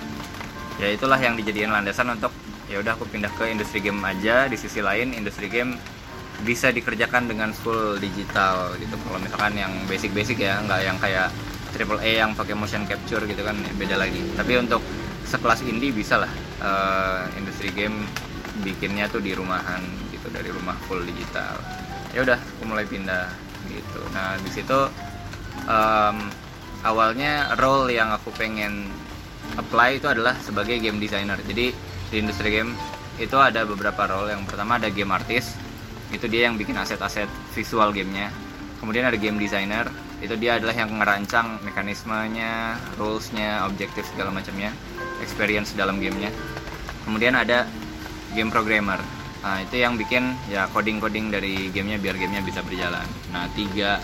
ya 0.80 0.88
itulah 0.90 1.20
yang 1.20 1.36
dijadikan 1.38 1.70
landasan 1.70 2.08
untuk 2.10 2.32
ya 2.72 2.80
udah 2.80 2.96
aku 2.96 3.04
pindah 3.04 3.28
ke 3.36 3.52
industri 3.52 3.84
game 3.84 4.00
aja. 4.00 4.48
Di 4.48 4.56
sisi 4.56 4.80
lain 4.80 5.12
industri 5.12 5.52
game 5.52 5.76
bisa 6.40 6.72
dikerjakan 6.72 7.28
dengan 7.28 7.52
full 7.52 8.00
digital 8.00 8.72
gitu. 8.80 8.96
Kalau 8.96 9.20
misalkan 9.20 9.52
yang 9.60 9.72
basic-basic 9.84 10.40
ya 10.40 10.64
nggak 10.64 10.80
yang 10.80 10.96
kayak 10.96 11.28
triple 11.76 12.00
A 12.00 12.24
yang 12.24 12.32
pakai 12.32 12.56
motion 12.56 12.88
capture 12.88 13.20
gitu 13.28 13.44
kan 13.44 13.54
beda 13.76 14.00
lagi. 14.00 14.24
Tapi 14.32 14.56
untuk 14.56 14.80
sekelas 15.28 15.60
indie 15.68 15.92
bisa 15.92 16.24
lah 16.24 16.32
uh, 16.64 17.28
industri 17.36 17.68
game 17.72 18.08
bikinnya 18.64 19.08
tuh 19.12 19.20
di 19.20 19.32
rumahan 19.36 19.80
gitu 20.08 20.32
dari 20.32 20.48
rumah 20.48 20.74
full 20.88 21.04
digital. 21.04 21.60
Ya 22.16 22.24
udah 22.24 22.40
aku 22.40 22.62
mulai 22.64 22.88
pindah 22.88 23.28
gitu. 23.68 24.00
Nah 24.16 24.40
di 24.40 24.50
situ 24.50 24.80
um, 25.68 26.16
awalnya 26.82 27.54
role 27.60 27.92
yang 27.94 28.10
aku 28.10 28.34
pengen 28.34 28.90
apply 29.56 30.00
itu 30.00 30.08
adalah 30.08 30.36
sebagai 30.42 30.76
game 30.82 30.98
designer. 30.98 31.38
Jadi 31.44 31.72
di 32.12 32.20
industri 32.20 32.52
game 32.52 32.76
itu 33.16 33.32
ada 33.40 33.64
beberapa 33.64 34.04
role. 34.04 34.28
Yang 34.36 34.52
pertama 34.52 34.76
ada 34.76 34.92
game 34.92 35.08
artist 35.16 35.56
itu 36.12 36.28
dia 36.28 36.52
yang 36.52 36.60
bikin 36.60 36.76
aset-aset 36.76 37.26
visual 37.56 37.88
gamenya. 37.88 38.28
Kemudian 38.76 39.08
ada 39.08 39.16
game 39.16 39.40
designer 39.40 39.88
itu 40.20 40.36
dia 40.36 40.60
adalah 40.60 40.76
yang 40.76 40.92
ngerancang 40.92 41.64
mekanismenya 41.64 42.78
rulesnya 43.00 43.64
objektif 43.66 44.06
segala 44.12 44.28
macamnya 44.28 44.70
experience 45.24 45.72
dalam 45.72 45.98
gamenya. 45.98 46.28
Kemudian 47.08 47.32
ada 47.32 47.64
game 48.36 48.52
programmer. 48.52 49.00
Nah 49.42 49.58
itu 49.64 49.80
yang 49.80 49.96
bikin 49.98 50.36
ya 50.52 50.68
coding-coding 50.70 51.32
dari 51.32 51.72
gamenya 51.72 51.98
biar 51.98 52.14
gamenya 52.20 52.44
bisa 52.44 52.60
berjalan. 52.62 53.08
Nah 53.32 53.48
tiga 53.56 53.98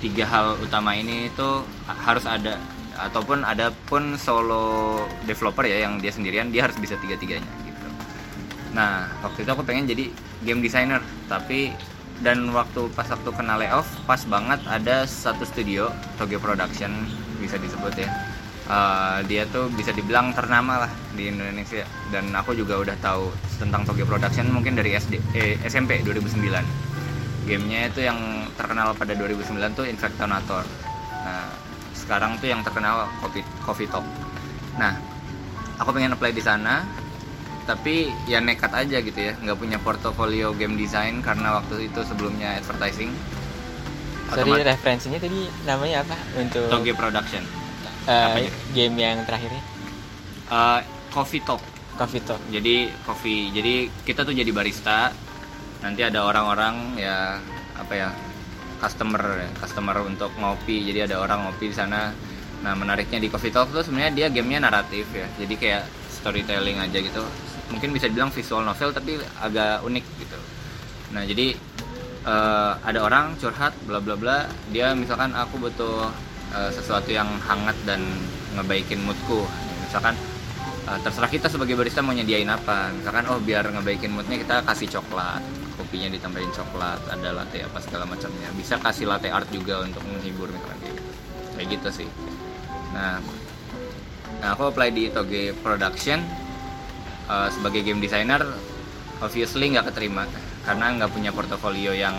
tiga 0.00 0.24
hal 0.30 0.56
utama 0.62 0.94
ini 0.94 1.28
itu 1.28 1.66
harus 1.86 2.24
ada 2.24 2.56
ataupun 2.98 3.44
ada 3.46 3.72
pun 3.88 4.16
solo 4.20 5.04
developer 5.24 5.64
ya 5.64 5.84
yang 5.88 5.98
dia 5.98 6.12
sendirian 6.12 6.52
dia 6.52 6.68
harus 6.68 6.76
bisa 6.76 6.98
tiga-tiganya 7.00 7.48
gitu. 7.64 7.86
Nah 8.76 9.08
waktu 9.24 9.44
itu 9.44 9.50
aku 9.52 9.62
pengen 9.64 9.88
jadi 9.88 10.12
game 10.44 10.60
designer 10.60 11.00
tapi 11.26 11.72
dan 12.22 12.54
waktu 12.54 12.86
pas 12.94 13.08
waktu 13.10 13.30
kena 13.34 13.58
layoff 13.58 13.88
pas 14.06 14.22
banget 14.28 14.62
ada 14.70 15.08
satu 15.08 15.42
studio 15.42 15.90
Toge 16.20 16.38
Production 16.38 16.92
bisa 17.42 17.58
disebut 17.58 17.94
ya. 17.98 18.10
Uh, 18.62 19.18
dia 19.26 19.42
tuh 19.50 19.66
bisa 19.74 19.90
dibilang 19.90 20.30
ternama 20.30 20.86
lah 20.86 20.92
di 21.18 21.28
Indonesia. 21.28 21.82
Dan 22.14 22.30
aku 22.30 22.54
juga 22.54 22.78
udah 22.78 22.94
tahu 23.02 23.34
tentang 23.58 23.82
Toge 23.82 24.06
Production 24.06 24.46
mungkin 24.54 24.78
dari 24.78 24.94
SD 24.94 25.18
eh, 25.34 25.58
SMP 25.66 25.98
2009 26.06 26.92
gamenya 27.42 27.90
itu 27.90 28.06
yang 28.06 28.46
terkenal 28.54 28.94
pada 28.94 29.18
2009 29.18 29.74
tuh 29.74 29.86
Infectonator. 29.90 30.62
Nah 31.26 31.61
sekarang 32.02 32.42
tuh 32.42 32.50
yang 32.50 32.66
terkenal 32.66 33.06
Coffee, 33.22 33.46
Coffee 33.62 33.86
Talk. 33.86 34.02
Nah 34.76 34.98
aku 35.78 35.94
pengen 35.94 36.18
apply 36.18 36.34
di 36.34 36.42
sana 36.42 36.82
tapi 37.62 38.10
ya 38.26 38.42
nekat 38.42 38.74
aja 38.74 38.98
gitu 38.98 39.16
ya. 39.16 39.32
Nggak 39.38 39.58
punya 39.58 39.78
portofolio 39.78 40.50
game 40.52 40.74
design 40.74 41.22
karena 41.22 41.62
waktu 41.62 41.86
itu 41.86 42.02
sebelumnya 42.02 42.58
advertising. 42.58 43.14
Sorry 44.32 44.50
Otomat 44.50 44.66
referensinya 44.66 45.18
tadi 45.22 45.46
namanya 45.68 46.02
apa? 46.02 46.16
Untuk 46.40 46.66
Toge 46.66 46.92
Production. 46.96 47.44
Uh, 48.02 48.50
game 48.74 48.98
yang 48.98 49.22
terakhirnya? 49.22 49.62
Uh, 50.50 50.82
Coffee 51.14 51.44
Talk. 51.44 51.62
Coffee 51.94 52.24
Talk. 52.24 52.40
Jadi 52.50 52.90
coffee. 53.06 53.54
Jadi 53.54 53.92
kita 54.02 54.26
tuh 54.26 54.34
jadi 54.34 54.50
barista. 54.50 55.14
Nanti 55.84 56.00
ada 56.02 56.24
orang-orang 56.26 56.98
ya 56.98 57.38
apa 57.78 57.92
ya 57.94 58.08
customer 58.82 59.46
customer 59.62 60.02
untuk 60.02 60.34
ngopi. 60.34 60.82
Jadi 60.90 61.06
ada 61.06 61.22
orang 61.22 61.46
ngopi 61.46 61.70
di 61.70 61.76
sana. 61.78 62.10
Nah 62.66 62.74
menariknya 62.74 63.22
di 63.22 63.30
Coffee 63.30 63.54
Talk 63.54 63.70
tuh 63.70 63.86
sebenarnya 63.86 64.10
dia 64.10 64.26
gamenya 64.34 64.66
naratif 64.66 65.06
ya. 65.14 65.30
Jadi 65.38 65.54
kayak 65.54 65.86
storytelling 66.10 66.82
aja 66.82 66.98
gitu. 66.98 67.22
Mungkin 67.70 67.94
bisa 67.94 68.10
dibilang 68.10 68.34
visual 68.34 68.66
novel 68.66 68.90
tapi 68.90 69.22
agak 69.38 69.86
unik 69.86 70.04
gitu. 70.18 70.38
Nah 71.14 71.22
jadi 71.22 71.54
uh, 72.26 72.74
ada 72.82 73.06
orang 73.06 73.38
curhat 73.38 73.70
bla 73.86 74.02
bla 74.02 74.18
bla. 74.18 74.50
Dia 74.74 74.98
misalkan 74.98 75.30
aku 75.38 75.62
butuh 75.62 76.10
uh, 76.50 76.70
sesuatu 76.74 77.14
yang 77.14 77.30
hangat 77.46 77.78
dan 77.86 78.02
ngebaikin 78.58 78.98
moodku. 79.06 79.46
Misalkan 79.86 80.18
uh, 80.90 80.98
terserah 81.06 81.30
kita 81.30 81.46
sebagai 81.46 81.78
barista 81.78 82.02
mau 82.02 82.14
nyediain 82.14 82.50
apa. 82.50 82.90
Misalkan 82.90 83.30
oh 83.30 83.38
biar 83.38 83.70
ngebaikin 83.70 84.10
moodnya 84.10 84.42
kita 84.42 84.66
kasih 84.66 84.90
coklat 84.90 85.61
kopinya 85.92 86.08
ditambahin 86.08 86.48
coklat 86.56 87.04
ada 87.12 87.36
latte 87.36 87.60
apa 87.60 87.76
segala 87.84 88.08
macamnya. 88.08 88.48
Bisa 88.56 88.80
kasih 88.80 89.12
latte 89.12 89.28
art 89.28 89.44
juga 89.52 89.84
untuk 89.84 90.00
menghibur 90.08 90.48
misalkan 90.48 90.80
gitu. 90.88 91.02
Kayak 91.52 91.66
gitu 91.68 91.88
sih. 91.92 92.08
Nah 92.96 93.20
nah 94.40 94.56
aku 94.56 94.72
apply 94.72 94.88
di 94.88 95.12
Toge 95.12 95.52
Production 95.60 96.24
uh, 97.28 97.52
sebagai 97.52 97.84
game 97.84 98.00
designer 98.00 98.40
obviously 99.20 99.68
nggak 99.68 99.92
keterima 99.92 100.24
karena 100.64 100.96
nggak 100.96 101.12
punya 101.12 101.28
portofolio 101.28 101.92
yang 101.92 102.16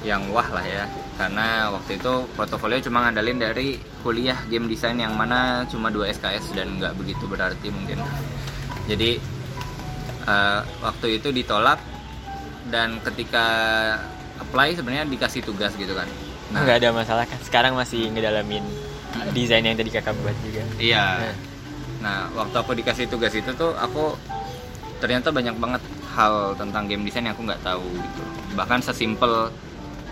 yang 0.00 0.24
wah 0.32 0.48
lah 0.48 0.64
ya. 0.64 0.88
Karena 1.20 1.68
waktu 1.76 2.00
itu 2.00 2.32
portofolio 2.32 2.80
cuma 2.80 3.04
ngandalin 3.04 3.44
dari 3.44 3.76
kuliah 4.00 4.40
game 4.48 4.72
design 4.72 5.04
yang 5.04 5.12
mana 5.20 5.68
cuma 5.68 5.92
dua 5.92 6.08
SKS 6.08 6.56
dan 6.56 6.80
nggak 6.80 6.96
begitu 6.96 7.28
berarti 7.28 7.68
mungkin. 7.68 8.00
Jadi 8.88 9.20
uh, 10.24 10.64
waktu 10.80 11.20
itu 11.20 11.28
ditolak 11.28 11.99
dan 12.70 13.02
ketika 13.02 13.46
apply 14.40 14.72
sebenarnya 14.72 15.04
dikasih 15.10 15.44
tugas 15.44 15.74
gitu 15.76 15.92
kan. 15.92 16.08
Nah. 16.50 16.66
Nggak 16.66 16.76
ada 16.82 16.88
masalah 16.94 17.24
kan? 17.28 17.38
Sekarang 17.44 17.76
masih 17.76 18.10
ngedalamin 18.10 18.64
desain 19.34 19.62
yang 19.62 19.76
tadi 19.76 19.90
kakak 19.90 20.14
buat 20.22 20.34
juga. 20.42 20.62
Iya. 20.78 21.04
Nah. 21.20 21.34
Nah 22.00 22.18
waktu 22.32 22.56
aku 22.56 22.72
dikasih 22.78 23.06
tugas 23.10 23.34
itu 23.36 23.50
tuh 23.54 23.76
aku 23.76 24.16
ternyata 25.02 25.32
banyak 25.32 25.56
banget 25.56 25.82
hal 26.12 26.58
tentang 26.58 26.90
game 26.90 27.06
design 27.06 27.28
yang 27.28 27.34
aku 27.36 27.44
nggak 27.44 27.62
tahu 27.62 27.84
gitu. 27.84 28.22
Bahkan 28.56 28.80
sesimpel 28.82 29.52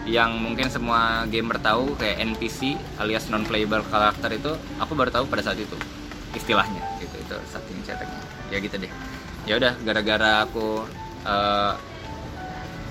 yang 0.09 0.41
mungkin 0.41 0.73
semua 0.73 1.29
gamer 1.29 1.61
tahu 1.61 1.93
kayak 2.01 2.23
NPC 2.23 2.79
alias 2.97 3.29
non 3.29 3.45
playable 3.45 3.85
karakter 3.93 4.33
itu 4.33 4.57
aku 4.81 4.93
baru 4.97 5.11
tahu 5.11 5.25
pada 5.27 5.43
saat 5.43 5.59
itu. 5.59 5.75
Istilahnya 6.37 6.81
gitu. 7.03 7.17
Itu 7.19 7.37
setting 7.49 7.81
cetaknya 7.83 8.21
ya 8.49 8.59
gitu 8.61 8.77
deh. 8.81 8.93
Ya 9.49 9.57
udah 9.57 9.73
gara-gara 9.81 10.45
aku 10.45 10.85
uh, 11.25 11.73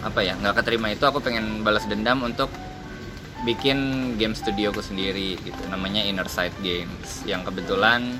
apa 0.07 0.23
ya 0.23 0.39
nggak 0.39 0.63
keterima 0.63 0.87
itu 0.95 1.03
aku 1.03 1.19
pengen 1.19 1.61
balas 1.67 1.83
dendam 1.85 2.23
untuk 2.23 2.47
bikin 3.45 3.77
game 4.17 4.33
studioku 4.33 4.81
sendiri 4.81 5.37
gitu. 5.43 5.61
Namanya 5.69 6.01
Inner 6.01 6.25
Sight 6.25 6.55
Games 6.63 7.21
yang 7.27 7.45
kebetulan 7.45 8.17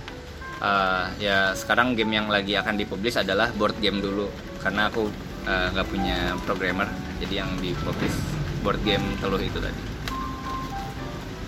uh, 0.61 1.09
ya 1.17 1.55
sekarang 1.57 1.97
game 1.97 2.13
yang 2.13 2.27
lagi 2.29 2.53
akan 2.53 2.77
dipublish 2.77 3.17
adalah 3.17 3.49
board 3.55 3.79
game 3.81 4.03
dulu. 4.03 4.29
Karena 4.61 4.91
aku 4.91 5.07
eh, 5.47 5.67
nggak 5.71 5.87
uh, 5.87 5.91
punya 5.91 6.17
programmer 6.43 6.91
jadi 7.23 7.45
yang 7.45 7.49
dipublish 7.63 8.13
board 8.61 8.81
game 8.83 9.03
teluh 9.23 9.39
itu 9.39 9.57
tadi. 9.57 9.81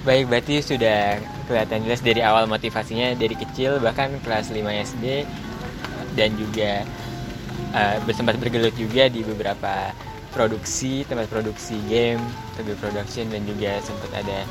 Baik 0.08 0.31
berarti 0.31 0.63
sudah 0.63 1.19
kelihatan 1.46 1.84
jelas 1.84 2.00
dari 2.00 2.24
awal 2.24 2.48
motivasinya 2.48 3.13
dari 3.19 3.36
kecil 3.36 3.84
bahkan 3.84 4.15
kelas 4.24 4.48
5 4.55 4.63
SD 4.63 5.27
dan 6.15 6.31
juga 6.39 6.88
uh, 7.75 7.98
bersempat 8.08 8.39
bergelut 8.39 8.74
juga 8.79 9.12
di 9.12 9.22
beberapa 9.27 9.91
produksi 10.32 11.04
tempat 11.06 11.28
produksi 11.28 11.80
game, 11.90 12.22
TV 12.56 12.78
production 12.78 13.26
dan 13.30 13.42
juga 13.46 13.82
sempat 13.82 14.12
ada 14.14 14.46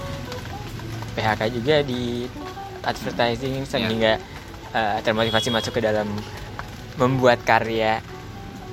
PHK 1.14 1.40
juga 1.54 1.82
di 1.82 2.26
advertising 2.82 3.66
sehingga 3.66 4.18
yeah 4.18 4.36
uh, 4.72 4.98
termotivasi 5.04 5.48
masuk 5.52 5.78
ke 5.78 5.80
dalam 5.84 6.08
membuat 6.98 7.40
karya 7.46 8.02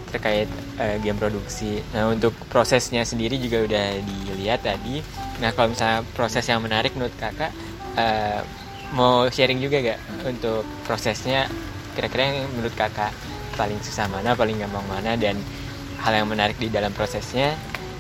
terkait 0.10 0.50
uh, 0.80 0.98
game 1.04 1.18
produksi. 1.20 1.84
Nah 1.92 2.10
untuk 2.12 2.32
prosesnya 2.48 3.04
sendiri 3.04 3.38
juga 3.38 3.68
udah 3.68 3.86
dilihat 4.02 4.64
tadi. 4.64 5.04
Nah 5.44 5.52
kalau 5.52 5.76
misalnya 5.76 6.02
proses 6.16 6.46
yang 6.48 6.64
menarik 6.64 6.96
menurut 6.96 7.14
kakak 7.20 7.52
uh, 8.00 8.42
mau 8.96 9.28
sharing 9.28 9.60
juga 9.60 9.82
gak 9.82 10.00
untuk 10.24 10.64
prosesnya 10.86 11.50
kira-kira 11.98 12.32
yang 12.32 12.48
menurut 12.54 12.76
kakak 12.78 13.12
paling 13.56 13.80
susah 13.82 14.08
mana, 14.12 14.36
paling 14.36 14.60
gampang 14.60 14.84
mana 14.88 15.16
dan 15.16 15.36
hal 16.02 16.14
yang 16.24 16.28
menarik 16.28 16.58
di 16.60 16.68
dalam 16.68 16.92
prosesnya 16.92 17.56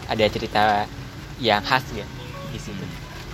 ada 0.09 0.25
cerita 0.29 0.85
yang 1.39 1.61
khas 1.63 1.83
ya 1.91 2.05
di 2.51 2.59
situ. 2.59 2.85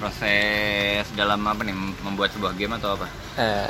Proses 0.01 1.05
dalam 1.13 1.45
apa 1.45 1.61
nih 1.61 1.75
membuat 2.01 2.33
sebuah 2.33 2.57
game 2.57 2.73
atau 2.81 2.97
apa? 2.97 3.07
Uh, 3.37 3.69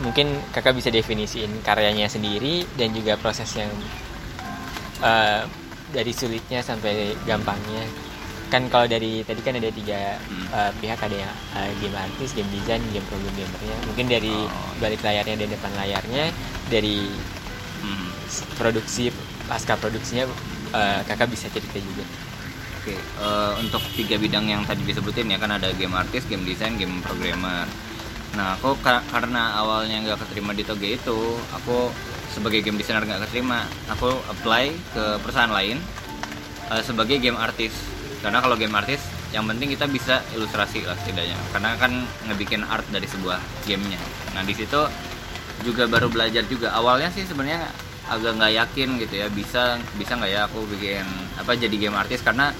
mungkin 0.00 0.40
kakak 0.52 0.76
bisa 0.76 0.88
definisiin 0.88 1.60
karyanya 1.60 2.08
sendiri 2.08 2.64
dan 2.76 2.92
juga 2.96 3.16
proses 3.20 3.48
yang 3.56 3.68
uh, 5.04 5.44
dari 5.92 6.12
sulitnya 6.12 6.60
sampai 6.64 7.16
gampangnya 7.24 7.84
kan 8.46 8.62
kalau 8.70 8.86
dari 8.86 9.26
tadi 9.26 9.42
kan 9.42 9.58
ada 9.58 9.70
tiga 9.74 10.22
hmm. 10.22 10.46
uh, 10.54 10.70
pihak 10.78 11.00
ada 11.02 11.16
yang 11.18 11.34
uh, 11.58 11.70
game 11.82 11.96
artis, 11.98 12.30
game 12.30 12.46
design, 12.54 12.78
game 12.94 13.02
program 13.10 13.34
gamernya 13.34 13.76
mungkin 13.90 14.06
dari 14.06 14.34
oh. 14.38 14.72
balik 14.78 15.02
layarnya 15.02 15.34
dan 15.34 15.48
depan 15.50 15.72
layarnya 15.74 16.24
dari 16.70 17.10
hmm. 17.82 18.08
produksi 18.54 19.10
pasca 19.46 19.78
produksinya 19.78 20.26
uh, 20.74 21.00
kakak 21.06 21.30
bisa 21.30 21.46
cerita 21.50 21.78
juga. 21.78 22.04
Oke, 22.82 22.94
okay. 22.94 22.98
uh, 23.18 23.58
untuk 23.58 23.82
tiga 23.98 24.14
bidang 24.14 24.46
yang 24.46 24.62
tadi 24.62 24.86
disebutin 24.86 25.26
ya 25.26 25.42
kan 25.42 25.50
ada 25.50 25.74
game 25.74 25.94
artis, 25.94 26.22
game 26.30 26.46
design, 26.46 26.78
game 26.78 27.02
programmer. 27.02 27.66
Nah 28.38 28.54
aku 28.54 28.78
ka- 28.78 29.02
karena 29.10 29.58
awalnya 29.58 30.02
nggak 30.06 30.22
keterima 30.22 30.54
di 30.54 30.62
Toge 30.62 30.94
itu 30.94 31.18
aku 31.50 31.90
sebagai 32.30 32.62
game 32.62 32.78
designer 32.78 33.02
nggak 33.02 33.26
keterima. 33.26 33.66
Aku 33.90 34.12
apply 34.30 34.70
ke 34.94 35.04
perusahaan 35.24 35.50
lain 35.50 35.82
eh, 36.70 36.82
sebagai 36.84 37.18
game 37.18 37.38
artist 37.40 37.74
karena 38.22 38.38
kalau 38.38 38.54
game 38.54 38.74
artist 38.76 39.02
yang 39.34 39.48
penting 39.50 39.74
kita 39.74 39.90
bisa 39.90 40.22
ilustrasi 40.36 40.86
lah 40.86 40.94
setidaknya. 41.02 41.34
Karena 41.50 41.74
kan 41.80 41.90
ngebikin 42.30 42.62
art 42.62 42.86
dari 42.92 43.08
sebuah 43.10 43.42
gamenya. 43.66 43.98
Nah 44.36 44.46
di 44.46 44.54
situ 44.54 44.80
juga 45.64 45.88
baru 45.88 46.06
belajar 46.06 46.46
juga. 46.46 46.70
Awalnya 46.76 47.10
sih 47.10 47.26
sebenarnya 47.26 47.66
agak 48.06 48.38
nggak 48.38 48.52
yakin 48.54 48.88
gitu 49.02 49.14
ya 49.18 49.26
bisa 49.30 49.82
bisa 49.98 50.14
nggak 50.14 50.30
ya 50.30 50.40
aku 50.46 50.62
bikin 50.70 51.06
apa 51.34 51.58
jadi 51.58 51.74
game 51.74 51.98
artist 51.98 52.22
karena 52.22 52.54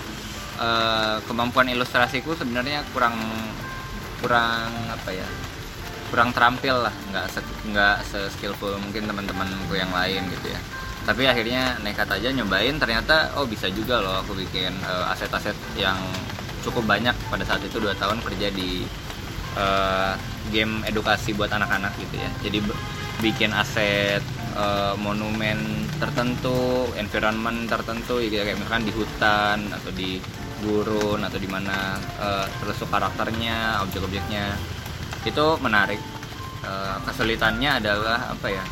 eh, 0.58 1.16
kemampuan 1.26 1.70
ilustrasiku 1.70 2.34
sebenarnya 2.34 2.82
kurang 2.90 3.14
kurang 4.18 4.70
apa 4.90 5.10
ya 5.12 5.28
kurang 6.10 6.30
terampil 6.30 6.86
lah. 6.86 6.94
Nggak 7.10 7.26
se 7.30 7.40
nggak 7.70 7.96
se 8.06 8.20
skillful 8.38 8.78
mungkin 8.78 9.10
teman-temanku 9.10 9.74
yang 9.74 9.90
lain 9.90 10.22
gitu 10.30 10.46
ya. 10.50 10.60
Tapi 11.06 11.22
akhirnya 11.30 11.78
nekat 11.86 12.10
aja 12.10 12.34
nyobain 12.34 12.74
ternyata 12.82 13.30
oh 13.38 13.46
bisa 13.46 13.70
juga 13.70 14.02
loh 14.02 14.22
aku 14.22 14.34
bikin 14.34 14.74
eh, 14.74 15.12
aset-aset 15.12 15.54
yang 15.78 15.98
cukup 16.66 16.82
banyak 16.86 17.14
pada 17.30 17.46
saat 17.46 17.62
itu 17.62 17.78
dua 17.78 17.94
tahun 17.94 18.18
kerja 18.22 18.50
di 18.50 18.86
eh, 19.58 20.12
game 20.50 20.82
edukasi 20.86 21.34
buat 21.34 21.50
anak-anak 21.50 21.94
gitu 21.98 22.16
ya. 22.18 22.30
Jadi 22.42 22.58
bikin 23.22 23.50
aset 23.54 24.22
eh, 24.56 24.94
monumen 24.96 25.86
tertentu 26.00 26.88
environment 26.96 27.68
tertentu 27.68 28.18
ya 28.24 28.42
kayak 28.42 28.56
misalkan 28.56 28.84
di 28.88 28.92
hutan 28.96 29.58
atau 29.70 29.90
di 29.92 30.18
gurun 30.64 31.20
atau 31.20 31.36
di 31.36 31.48
mana 31.48 32.00
eh, 32.00 32.46
terus 32.64 32.80
karakternya 32.88 33.84
objek-objeknya. 33.84 34.56
Itu 35.28 35.60
menarik. 35.60 36.00
Eh, 36.64 36.96
kesulitannya 37.04 37.78
adalah 37.78 38.32
apa 38.32 38.48
ya? 38.48 38.64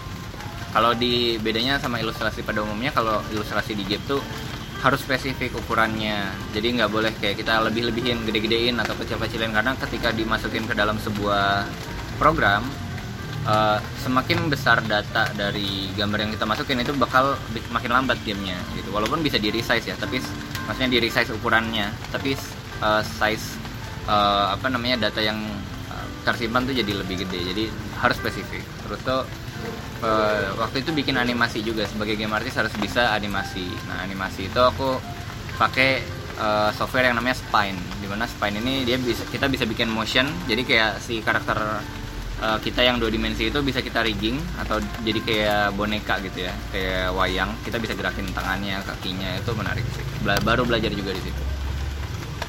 Kalau 0.75 0.91
di 0.91 1.39
bedanya 1.39 1.79
sama 1.79 2.03
ilustrasi 2.03 2.43
pada 2.43 2.67
umumnya 2.67 2.91
kalau 2.91 3.23
ilustrasi 3.31 3.79
di 3.79 3.87
game 3.87 4.03
tuh 4.11 4.19
harus 4.83 5.01
spesifik 5.01 5.57
ukurannya. 5.57 6.29
Jadi 6.53 6.77
nggak 6.77 6.91
boleh 6.93 7.13
kayak 7.17 7.41
kita 7.41 7.63
lebih-lebihin 7.71 8.27
gede-gedein 8.29 8.77
atau 8.77 8.93
kecil-kecilin 9.01 9.55
karena 9.55 9.73
ketika 9.81 10.13
dimasukin 10.13 10.69
ke 10.69 10.75
dalam 10.77 11.01
sebuah 11.01 11.65
program 12.21 12.67
eh, 13.45 13.79
semakin 14.03 14.49
besar 14.49 14.81
data 14.85 15.29
dari 15.37 15.93
gambar 15.95 16.19
yang 16.29 16.33
kita 16.33 16.45
masukin 16.49 16.81
itu 16.81 16.93
bakal 16.97 17.37
makin 17.71 17.91
lambat 17.93 18.19
gamenya 18.25 18.59
gitu. 18.77 18.91
Walaupun 18.91 19.21
bisa 19.21 19.37
di 19.37 19.53
resize 19.53 19.89
ya 19.89 19.97
tapi 19.97 20.21
maksudnya 20.65 20.91
di 20.91 20.99
resize 21.01 21.31
ukurannya. 21.33 21.93
Tapi 22.13 22.35
eh, 22.81 23.03
size 23.05 23.47
eh, 24.09 24.47
apa 24.53 24.67
namanya 24.73 25.09
data 25.11 25.21
yang 25.21 25.39
tersimpan 26.25 26.65
tuh 26.65 26.75
jadi 26.75 26.93
lebih 27.05 27.29
gede. 27.29 27.41
Jadi 27.53 27.65
harus 28.01 28.17
spesifik. 28.17 28.65
Terus 28.89 29.01
tuh 29.05 29.23
eh, 30.03 30.49
waktu 30.57 30.83
itu 30.83 30.91
bikin 30.97 31.21
animasi 31.21 31.61
juga. 31.61 31.85
Sebagai 31.85 32.17
game 32.17 32.33
artist 32.33 32.57
harus 32.59 32.73
bisa 32.81 33.13
animasi. 33.13 33.69
Nah 33.87 34.03
animasi 34.03 34.49
itu 34.49 34.61
aku 34.61 34.99
pakai 35.61 36.01
eh, 36.41 36.71
software 36.75 37.13
yang 37.13 37.21
namanya 37.21 37.37
Spine. 37.37 37.77
Di 38.01 38.09
mana 38.09 38.25
Spine 38.25 38.59
ini 38.59 38.89
dia 38.89 38.97
bisa 38.97 39.23
kita 39.29 39.47
bisa 39.53 39.69
bikin 39.69 39.93
motion. 39.93 40.27
Jadi 40.49 40.65
kayak 40.65 40.99
si 41.05 41.21
karakter 41.21 41.61
eh, 42.43 42.59
kita 42.63 42.81
yang 42.83 42.97
dua 42.99 43.11
dimensi 43.13 43.53
itu 43.53 43.59
bisa 43.63 43.85
kita 43.85 44.03
rigging 44.03 44.41
atau 44.59 44.81
jadi 45.05 45.21
kayak 45.23 45.65
boneka 45.77 46.19
gitu 46.25 46.49
ya 46.49 46.55
kayak 46.73 47.15
wayang 47.15 47.51
kita 47.63 47.77
bisa 47.79 47.95
gerakin 47.95 48.27
tangannya 48.33 48.81
kakinya 48.83 49.39
itu 49.39 49.51
menarik 49.55 49.85
sih 49.95 50.05
Bela- 50.25 50.43
baru 50.43 50.63
belajar 50.67 50.91
juga 50.91 51.13
di 51.15 51.23
situ 51.23 51.45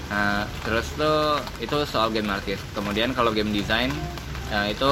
Nah, 0.06 0.46
terus 0.62 0.86
tuh 0.94 1.42
itu 1.58 1.77
soal 1.89 2.13
game 2.13 2.30
artist. 2.30 2.62
Kemudian 2.77 3.12
kalau 3.18 3.34
game 3.34 3.50
design 3.50 3.89
nah, 4.54 4.70
itu 4.70 4.86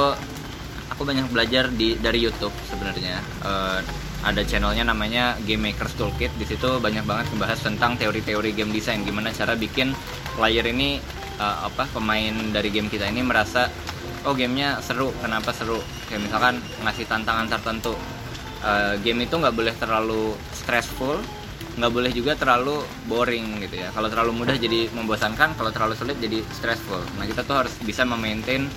aku 0.90 1.02
banyak 1.06 1.26
belajar 1.30 1.70
di 1.70 1.94
dari 1.98 2.18
YouTube 2.22 2.54
sebenarnya. 2.66 3.22
Eh, 3.46 3.80
ada 4.24 4.40
channelnya 4.40 4.88
namanya 4.88 5.36
Game 5.44 5.68
Makers 5.68 5.94
Toolkit. 6.00 6.32
Di 6.40 6.48
situ 6.48 6.80
banyak 6.80 7.04
banget 7.04 7.28
membahas 7.36 7.60
tentang 7.60 8.00
teori-teori 8.00 8.56
game 8.56 8.72
design, 8.72 9.04
gimana 9.04 9.28
cara 9.30 9.52
bikin 9.54 9.92
player 10.34 10.66
ini 10.66 10.98
eh, 11.38 11.56
apa 11.62 11.86
pemain 11.94 12.34
dari 12.50 12.74
game 12.74 12.90
kita 12.90 13.06
ini 13.06 13.22
merasa 13.22 13.70
oh 14.24 14.34
gamenya 14.36 14.80
seru. 14.80 15.12
Kenapa 15.20 15.52
seru? 15.52 15.80
Kayak 16.08 16.28
misalkan 16.28 16.54
ngasih 16.84 17.04
tantangan 17.08 17.46
tertentu. 17.48 17.94
Eh, 18.64 18.96
game 19.04 19.28
itu 19.28 19.36
nggak 19.36 19.52
boleh 19.52 19.74
terlalu 19.76 20.32
stressful, 20.56 21.20
nggak 21.74 21.90
boleh 21.90 22.10
juga 22.14 22.38
terlalu 22.38 22.86
boring 23.10 23.66
gitu 23.66 23.82
ya 23.82 23.90
kalau 23.90 24.06
terlalu 24.06 24.30
mudah 24.44 24.54
jadi 24.54 24.86
membosankan 24.94 25.58
kalau 25.58 25.74
terlalu 25.74 25.98
sulit 25.98 26.14
jadi 26.22 26.38
stressful 26.54 27.02
nah 27.18 27.26
kita 27.26 27.42
tuh 27.42 27.66
harus 27.66 27.74
bisa 27.82 28.06
memaintain 28.06 28.70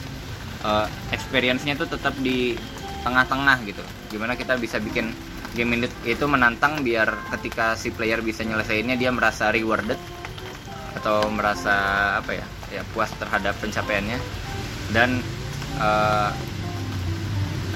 uh, 0.66 0.90
experience-nya 1.14 1.78
tuh 1.78 1.86
tetap 1.94 2.18
di 2.18 2.58
tengah-tengah 3.06 3.58
gitu 3.70 3.84
gimana 4.10 4.34
kita 4.34 4.58
bisa 4.58 4.82
bikin 4.82 5.14
game 5.54 5.78
ini 5.78 5.86
itu 6.10 6.26
menantang 6.26 6.82
biar 6.82 7.30
ketika 7.38 7.78
si 7.78 7.94
player 7.94 8.26
bisa 8.26 8.42
nyelesainnya 8.42 8.98
dia 8.98 9.14
merasa 9.14 9.54
rewarded 9.54 9.98
atau 10.98 11.30
merasa 11.30 11.74
apa 12.18 12.34
ya 12.34 12.46
ya 12.74 12.82
puas 12.98 13.14
terhadap 13.22 13.54
pencapaiannya 13.62 14.18
dan 14.90 15.22
uh, 15.78 16.30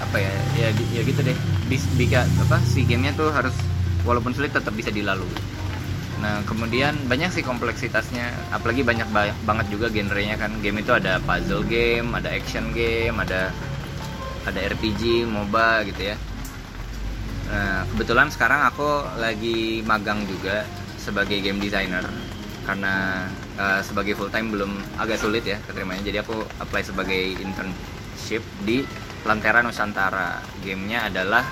apa 0.02 0.18
ya 0.18 0.34
ya, 0.58 0.68
ya 0.92 1.02
gitu 1.06 1.22
deh. 1.22 1.38
Bis 1.70 1.86
bika 1.96 2.26
apa 2.42 2.58
si 2.68 2.84
gamenya 2.84 3.16
tuh 3.16 3.30
harus 3.32 3.54
walaupun 4.04 4.34
sulit 4.34 4.52
tetap 4.52 4.74
bisa 4.74 4.90
dilalui. 4.90 5.30
Nah 6.22 6.46
kemudian 6.46 6.94
banyak 7.10 7.34
sih 7.34 7.42
kompleksitasnya 7.42 8.30
apalagi 8.54 8.86
banyak 8.86 9.10
ba- 9.10 9.38
banget 9.46 9.74
juga 9.74 9.90
genrenya 9.90 10.38
kan. 10.38 10.54
Game 10.62 10.82
itu 10.82 10.94
ada 10.94 11.18
puzzle 11.24 11.66
game 11.66 12.14
ada 12.14 12.30
action 12.30 12.74
game 12.74 13.18
ada 13.18 13.50
ada 14.46 14.60
RPG 14.74 15.26
MOBA 15.30 15.86
gitu 15.94 16.14
ya. 16.14 16.16
Nah 17.50 17.86
kebetulan 17.94 18.30
sekarang 18.34 18.66
aku 18.70 19.06
lagi 19.18 19.86
magang 19.86 20.26
juga 20.26 20.66
sebagai 20.98 21.42
game 21.42 21.62
designer. 21.62 22.06
Karena 22.62 23.26
eh, 23.62 23.82
sebagai 23.86 24.18
full 24.18 24.34
time 24.34 24.50
belum 24.50 24.72
agak 24.98 25.22
sulit 25.22 25.46
ya 25.46 25.62
keterimanya. 25.62 26.02
Jadi 26.02 26.18
aku 26.26 26.42
apply 26.58 26.82
sebagai 26.82 27.38
internship 27.38 28.42
di 28.66 28.82
Lentera 29.22 29.62
Nusantara. 29.62 30.42
Gamenya 30.66 31.14
adalah 31.14 31.46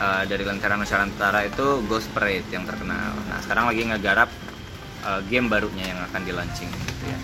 eh, 0.00 0.22
dari 0.24 0.44
Lentera 0.48 0.80
Nusantara 0.80 1.44
itu 1.44 1.84
Ghost 1.84 2.08
Parade 2.16 2.48
yang 2.48 2.64
terkenal. 2.64 3.12
Nah 3.28 3.38
sekarang 3.44 3.68
lagi 3.68 3.84
ngegarap 3.84 4.32
eh, 5.04 5.20
game 5.28 5.52
barunya 5.52 5.92
yang 5.92 6.00
akan 6.08 6.20
di 6.24 6.32
launching 6.32 6.70
gitu 6.72 7.04
ya. 7.12 7.18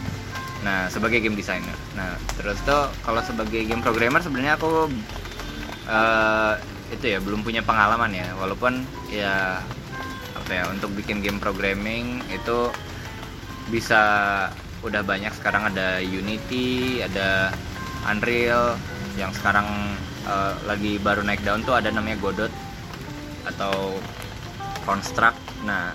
Nah 0.61 0.79
sebagai 0.93 1.25
game 1.25 1.37
designer. 1.37 1.77
Nah 1.97 2.21
terus 2.37 2.61
tuh 2.69 2.93
kalau 3.01 3.25
sebagai 3.25 3.65
game 3.65 3.81
programmer 3.81 4.21
sebenarnya 4.21 4.61
aku 4.61 4.93
eh, 5.89 6.55
itu 6.91 7.07
ya 7.07 7.19
belum 7.25 7.41
punya 7.41 7.65
pengalaman 7.65 8.13
ya. 8.13 8.29
Walaupun 8.37 8.85
ya 9.09 9.65
apa 10.37 10.51
ya 10.53 10.65
untuk 10.69 10.93
bikin 10.99 11.23
game 11.25 11.39
programming 11.39 12.21
itu 12.29 12.69
bisa 13.71 14.03
udah 14.83 15.03
banyak. 15.07 15.33
Sekarang 15.39 15.71
ada 15.71 16.03
Unity 16.03 17.01
ada 17.07 17.55
Unreal. 18.11 18.77
Yang 19.19 19.41
sekarang 19.41 19.67
eh, 20.27 20.55
lagi 20.67 20.99
baru 20.99 21.23
naik 21.23 21.47
daun 21.47 21.63
tuh 21.63 21.79
ada 21.79 21.89
namanya 21.95 22.19
Godot 22.19 22.53
atau 23.47 23.97
Construct. 24.85 25.39
Nah 25.65 25.95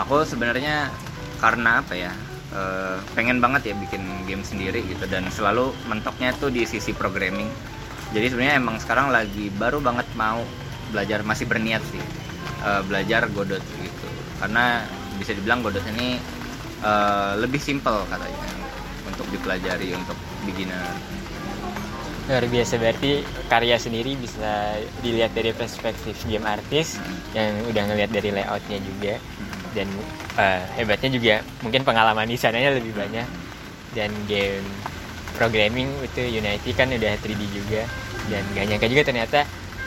aku 0.00 0.24
sebenarnya 0.24 0.90
karena 1.38 1.84
apa 1.84 1.94
ya 1.94 2.12
eh, 2.54 2.96
pengen 3.12 3.38
banget 3.38 3.72
ya 3.72 3.74
bikin 3.76 4.02
game 4.24 4.42
sendiri 4.42 4.80
gitu. 4.88 5.04
Dan 5.04 5.28
selalu 5.28 5.76
mentoknya 5.86 6.32
tuh 6.40 6.48
di 6.48 6.64
sisi 6.64 6.96
programming. 6.96 7.48
Jadi 8.14 8.30
sebenarnya 8.30 8.56
emang 8.62 8.76
sekarang 8.78 9.10
lagi 9.10 9.50
baru 9.58 9.82
banget 9.82 10.06
mau 10.14 10.40
belajar 10.94 11.26
masih 11.26 11.50
berniat 11.50 11.82
sih 11.90 12.02
eh, 12.62 12.82
belajar 12.86 13.26
Godot 13.34 13.62
gitu. 13.82 14.08
Karena 14.38 14.86
bisa 15.18 15.34
dibilang 15.34 15.62
Godot 15.64 15.82
ini 15.94 16.18
eh, 16.84 17.32
lebih 17.40 17.60
simple 17.60 18.04
katanya 18.12 18.44
untuk 19.08 19.26
dipelajari 19.32 19.96
untuk 19.96 20.16
beginner. 20.44 20.92
Luar 22.24 22.44
biasa 22.48 22.80
berarti 22.80 23.20
karya 23.52 23.76
sendiri 23.76 24.16
bisa 24.16 24.80
dilihat 25.04 25.36
dari 25.36 25.52
perspektif 25.52 26.16
game 26.24 26.48
artis 26.48 26.96
yang 27.36 27.52
udah 27.68 27.82
ngelihat 27.84 28.10
dari 28.12 28.32
layoutnya 28.32 28.78
juga. 28.80 29.14
Dan 29.74 29.88
eh, 30.40 30.62
hebatnya 30.80 31.10
juga 31.12 31.34
mungkin 31.60 31.84
pengalaman 31.84 32.28
di 32.28 32.36
sananya 32.40 32.76
lebih 32.76 32.96
banyak. 32.96 33.28
Dan 33.92 34.10
game 34.24 34.64
programming 35.36 35.90
itu 36.00 36.22
Unity 36.40 36.70
kan 36.72 36.88
udah 36.88 37.12
3D 37.20 37.42
juga. 37.52 37.84
Dan 38.32 38.40
gak 38.56 38.64
nyangka 38.72 38.88
juga 38.88 39.02
ternyata 39.04 39.40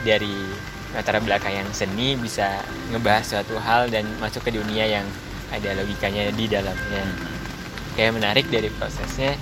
dari 0.06 0.34
latar 0.94 1.20
belakang 1.20 1.52
yang 1.52 1.70
seni 1.74 2.16
bisa 2.16 2.64
ngebahas 2.94 3.26
suatu 3.26 3.60
hal 3.60 3.92
dan 3.92 4.08
masuk 4.22 4.46
ke 4.46 4.56
dunia 4.56 4.88
yang 4.88 5.06
ada 5.54 5.70
logikanya 5.78 6.32
di 6.34 6.46
dalamnya. 6.50 7.04
Kayak 7.98 8.14
menarik 8.18 8.46
dari 8.54 8.70
prosesnya 8.70 9.34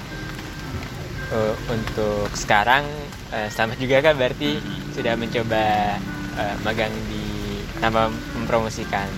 Eh, 1.25 1.55
untuk 1.73 2.29
sekarang 2.37 2.85
eh, 3.33 3.49
selamat 3.49 3.81
juga 3.81 3.97
kan 4.05 4.13
berarti 4.13 4.61
sudah 4.93 5.17
mencoba 5.17 5.97
eh, 6.37 6.55
magang 6.61 6.93
di 7.09 7.25
tanpa 7.81 8.13
mempromosikan 8.37 9.09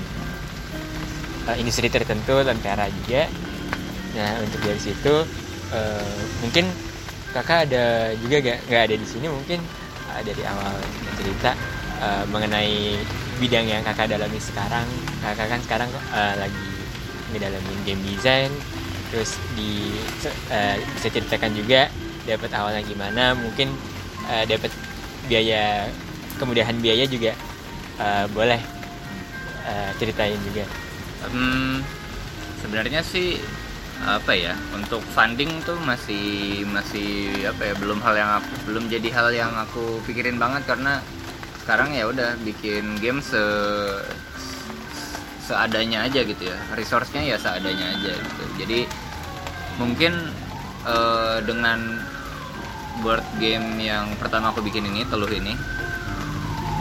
eh, 1.51 1.55
industri 1.59 1.91
tertentu 1.91 2.39
Lentera 2.47 2.87
juga. 2.87 3.27
Nah 4.15 4.39
untuk 4.39 4.63
dari 4.63 4.79
situ 4.79 5.15
eh, 5.75 6.15
mungkin 6.39 6.71
kakak 7.35 7.67
ada 7.67 8.15
juga 8.23 8.39
gak 8.39 8.59
nggak 8.71 8.83
ada 8.87 8.95
di 8.95 9.07
sini 9.07 9.27
mungkin? 9.27 9.59
Uh, 10.07 10.23
dari 10.23 10.39
awal 10.47 10.79
cerita 11.19 11.51
uh, 11.99 12.23
mengenai 12.31 12.95
bidang 13.43 13.67
yang 13.67 13.83
kakak 13.83 14.07
dalami 14.07 14.39
sekarang. 14.39 14.87
Kakak 15.19 15.51
kan 15.51 15.59
sekarang 15.59 15.89
uh, 16.15 16.39
lagi 16.39 16.76
ngedalamin 17.33 17.79
game 17.85 18.01
design. 18.05 18.51
Terus 19.07 19.39
di 19.55 19.95
uh, 20.51 20.75
bisa 20.99 21.07
ceritakan 21.07 21.55
juga 21.55 21.87
dapat 22.27 22.51
awalnya 22.51 22.83
gimana. 22.83 23.31
Mungkin 23.39 23.71
uh, 24.27 24.43
dapat 24.43 24.71
biaya 25.31 25.87
kemudahan 26.37 26.77
biaya 26.83 27.07
juga 27.07 27.31
uh, 27.99 28.27
boleh 28.31 28.59
uh, 29.63 29.91
ceritain 29.95 30.37
juga. 30.43 30.67
Um, 31.27 31.81
sebenarnya 32.61 33.01
sih 33.01 33.39
apa 33.97 34.29
ya 34.37 34.53
untuk 34.77 35.01
funding 35.17 35.49
tuh 35.65 35.73
masih 35.81 36.61
masih 36.69 37.33
apa 37.49 37.73
ya 37.73 37.73
belum 37.81 37.97
hal 38.05 38.13
yang 38.13 38.31
aku, 38.37 38.51
belum 38.69 38.83
jadi 38.93 39.09
hal 39.09 39.27
yang 39.33 39.51
aku 39.55 40.03
pikirin 40.05 40.37
banget. 40.37 40.67
Karena 40.67 41.01
sekarang 41.63 41.95
ya 41.95 42.07
udah 42.07 42.37
bikin 42.43 42.99
game 42.99 43.23
se 43.23 43.41
seadanya 45.47 46.03
aja 46.03 46.19
gitu 46.27 46.43
ya. 46.43 46.57
Resource-nya 46.75 47.23
ya 47.23 47.37
seadanya 47.39 47.95
aja 47.95 48.11
gitu. 48.11 48.43
Jadi 48.59 48.79
mungkin 49.79 50.11
uh, 50.83 51.39
dengan 51.47 52.03
board 52.99 53.23
game 53.39 53.79
yang 53.79 54.11
pertama 54.19 54.51
aku 54.51 54.65
bikin 54.65 54.89
ini 54.89 55.05
teluh 55.05 55.29
ini 55.29 55.53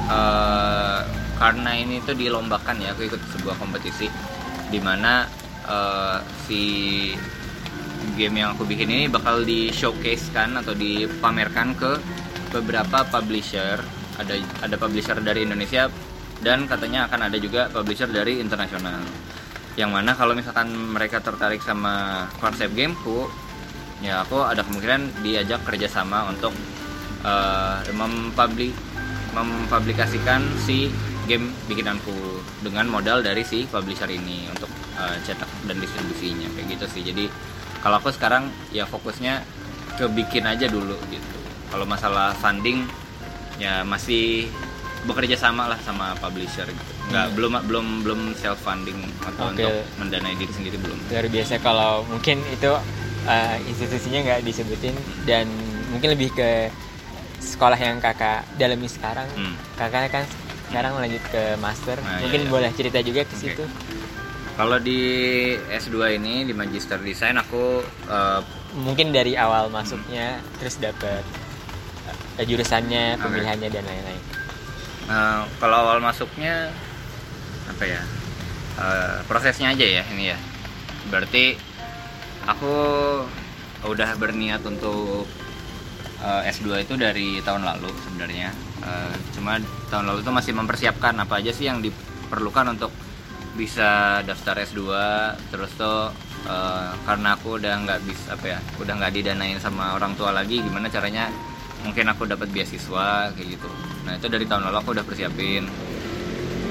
uh, 0.09 1.05
karena 1.37 1.71
ini 1.77 2.01
tuh 2.01 2.17
dilombakan 2.17 2.81
ya 2.81 2.97
aku 2.97 3.05
ikut 3.05 3.21
sebuah 3.37 3.61
kompetisi 3.61 4.09
di 4.73 4.81
mana 4.81 5.29
uh, 5.69 6.19
si 6.49 6.65
game 8.17 8.41
yang 8.41 8.57
aku 8.57 8.65
bikin 8.65 8.89
ini 8.89 9.05
bakal 9.13 9.45
di 9.45 9.69
showcase 9.69 10.33
kan 10.33 10.57
atau 10.57 10.73
dipamerkan 10.73 11.77
ke 11.77 12.01
beberapa 12.55 13.05
publisher. 13.13 13.77
Ada 14.17 14.41
ada 14.65 14.77
publisher 14.81 15.21
dari 15.21 15.45
Indonesia 15.45 15.93
dan 16.45 16.69
katanya 16.69 17.09
akan 17.09 17.31
ada 17.33 17.39
juga 17.41 17.69
publisher 17.73 18.09
dari 18.11 18.41
internasional. 18.43 19.01
Yang 19.77 19.91
mana 19.93 20.17
kalau 20.17 20.33
misalkan 20.33 20.73
mereka 20.73 21.21
tertarik 21.21 21.61
sama 21.61 22.27
konsep 22.41 22.73
gameku 22.73 23.29
ya 24.05 24.25
aku 24.25 24.45
ada 24.45 24.61
kemungkinan 24.61 25.25
diajak 25.25 25.65
kerjasama 25.65 26.29
untuk 26.29 26.53
uh, 27.25 27.81
mempublik 27.97 28.73
mempublikasikan 29.33 30.45
si 30.65 30.89
game 31.29 31.53
bikinanku 31.69 32.41
dengan 32.65 32.89
modal 32.89 33.21
dari 33.21 33.45
si 33.45 33.69
publisher 33.69 34.09
ini 34.09 34.49
untuk 34.49 34.69
uh, 34.97 35.17
cetak 35.25 35.49
dan 35.69 35.77
distribusinya. 35.77 36.49
Kayak 36.57 36.67
gitu 36.77 36.87
sih. 36.89 37.03
Jadi 37.05 37.25
kalau 37.85 38.01
aku 38.01 38.13
sekarang 38.13 38.49
ya 38.73 38.89
fokusnya 38.89 39.45
ke 40.01 40.09
bikin 40.13 40.49
aja 40.49 40.69
dulu 40.69 40.97
gitu. 41.13 41.39
Kalau 41.69 41.85
masalah 41.85 42.33
funding 42.37 42.89
ya 43.61 43.85
masih 43.85 44.49
bekerja 45.07 45.37
sama 45.39 45.71
lah 45.71 45.79
sama 45.87 46.13
publisher 46.19 46.67
gitu 46.67 46.93
nggak 47.15 47.27
hmm. 47.31 47.35
belum 47.39 47.53
belum 47.71 47.87
belum 48.03 48.21
self 48.35 48.59
funding 48.61 48.99
atau 49.23 49.55
okay. 49.55 49.63
untuk 49.63 49.75
mendanai 50.03 50.35
diri 50.35 50.53
sendiri 50.53 50.77
belum 50.83 50.99
luar 51.09 51.27
biasa 51.31 51.55
kalau 51.63 52.03
mungkin 52.11 52.43
itu 52.51 52.73
uh, 53.27 53.57
institusinya 53.71 54.21
nggak 54.27 54.41
disebutin 54.43 54.95
dan 55.25 55.47
mungkin 55.95 56.19
lebih 56.19 56.35
ke 56.35 56.71
sekolah 57.39 57.79
yang 57.79 58.03
kakak 58.03 58.43
dalami 58.59 58.91
sekarang 58.91 59.29
hmm. 59.39 59.55
kakak 59.79 60.11
kan 60.11 60.25
sekarang 60.67 60.99
lanjut 60.99 61.23
ke 61.31 61.55
master 61.63 61.97
nah, 62.03 62.19
mungkin 62.27 62.43
iya, 62.43 62.49
iya. 62.51 62.55
boleh 62.59 62.71
cerita 62.75 62.99
juga 63.07 63.23
ke 63.23 63.35
okay. 63.39 63.43
situ 63.55 63.65
kalau 64.57 64.81
di 64.81 65.01
S2 65.69 66.17
ini 66.17 66.49
di 66.49 66.57
Magister 66.57 66.97
Desain 66.99 67.37
aku 67.37 67.85
uh, 68.09 68.41
mungkin 68.75 69.13
dari 69.13 69.39
awal 69.39 69.71
masuknya 69.71 70.43
hmm. 70.43 70.47
terus 70.59 70.83
dapat 70.83 71.23
uh, 72.41 72.45
jurusannya 72.45 73.21
pemilihannya 73.21 73.69
okay. 73.71 73.77
dan 73.79 73.85
lain-lain 73.87 74.36
uh, 75.11 75.47
kalau 75.59 75.77
awal 75.87 75.99
masuknya 76.03 76.71
apa 77.67 77.85
ya 77.85 78.03
uh, 78.79 79.19
prosesnya 79.27 79.73
aja 79.73 79.87
ya 79.87 80.03
ini 80.15 80.35
ya. 80.35 80.39
Berarti 81.11 81.57
aku 82.47 82.75
udah 83.87 84.11
berniat 84.19 84.63
untuk 84.67 85.27
uh, 86.23 86.43
S2 86.47 86.87
itu 86.87 86.95
dari 86.99 87.39
tahun 87.43 87.67
lalu 87.67 87.91
sebenarnya. 88.07 88.51
Uh, 88.83 89.15
cuma 89.35 89.59
tahun 89.91 90.05
lalu 90.13 90.23
itu 90.23 90.33
masih 90.33 90.53
mempersiapkan 90.55 91.15
apa 91.19 91.43
aja 91.43 91.51
sih 91.51 91.67
yang 91.67 91.83
diperlukan 91.83 92.77
untuk 92.77 92.93
bisa 93.57 94.21
daftar 94.29 94.61
S2 94.69 94.85
terus 95.49 95.73
tuh 95.81 96.13
uh, 96.45 96.93
karena 97.09 97.35
aku 97.35 97.57
udah 97.57 97.75
nggak 97.89 98.01
bisa 98.05 98.37
apa 98.37 98.47
ya 98.53 98.59
udah 98.77 98.93
nggak 99.01 99.13
didanain 99.17 99.57
sama 99.57 99.97
orang 99.97 100.13
tua 100.13 100.31
lagi 100.31 100.61
gimana 100.61 100.93
caranya 100.93 101.33
mungkin 101.85 102.07
aku 102.09 102.25
dapat 102.25 102.49
beasiswa 102.53 103.31
kayak 103.35 103.49
gitu. 103.59 103.69
Nah 104.07 104.17
itu 104.17 104.27
dari 104.31 104.47
tahun 104.47 104.71
lalu 104.71 104.77
aku 104.81 104.91
udah 104.97 105.05
persiapin. 105.05 105.67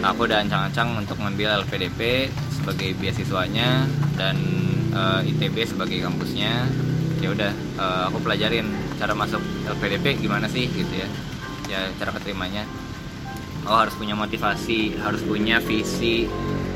Aku 0.06 0.30
udah 0.30 0.46
ancang-ancang 0.46 1.02
untuk 1.02 1.18
ngambil 1.18 1.66
LPDP 1.66 2.30
sebagai 2.54 2.94
beasiswanya 3.02 3.90
dan 4.18 4.38
uh, 4.94 5.22
ITB 5.26 5.66
sebagai 5.66 5.98
kampusnya. 6.02 6.70
Ya 7.24 7.34
udah 7.34 7.52
uh, 7.80 8.02
aku 8.12 8.22
pelajarin 8.22 8.70
cara 9.02 9.18
masuk 9.18 9.42
LPDP 9.66 10.22
gimana 10.22 10.46
sih 10.46 10.70
gitu 10.70 10.94
ya. 10.94 11.08
Ya 11.70 11.80
cara 11.98 12.14
keterimanya. 12.14 12.66
Oh 13.66 13.82
harus 13.82 13.98
punya 13.98 14.14
motivasi 14.14 15.02
harus 15.02 15.26
punya 15.26 15.58
visi 15.58 16.30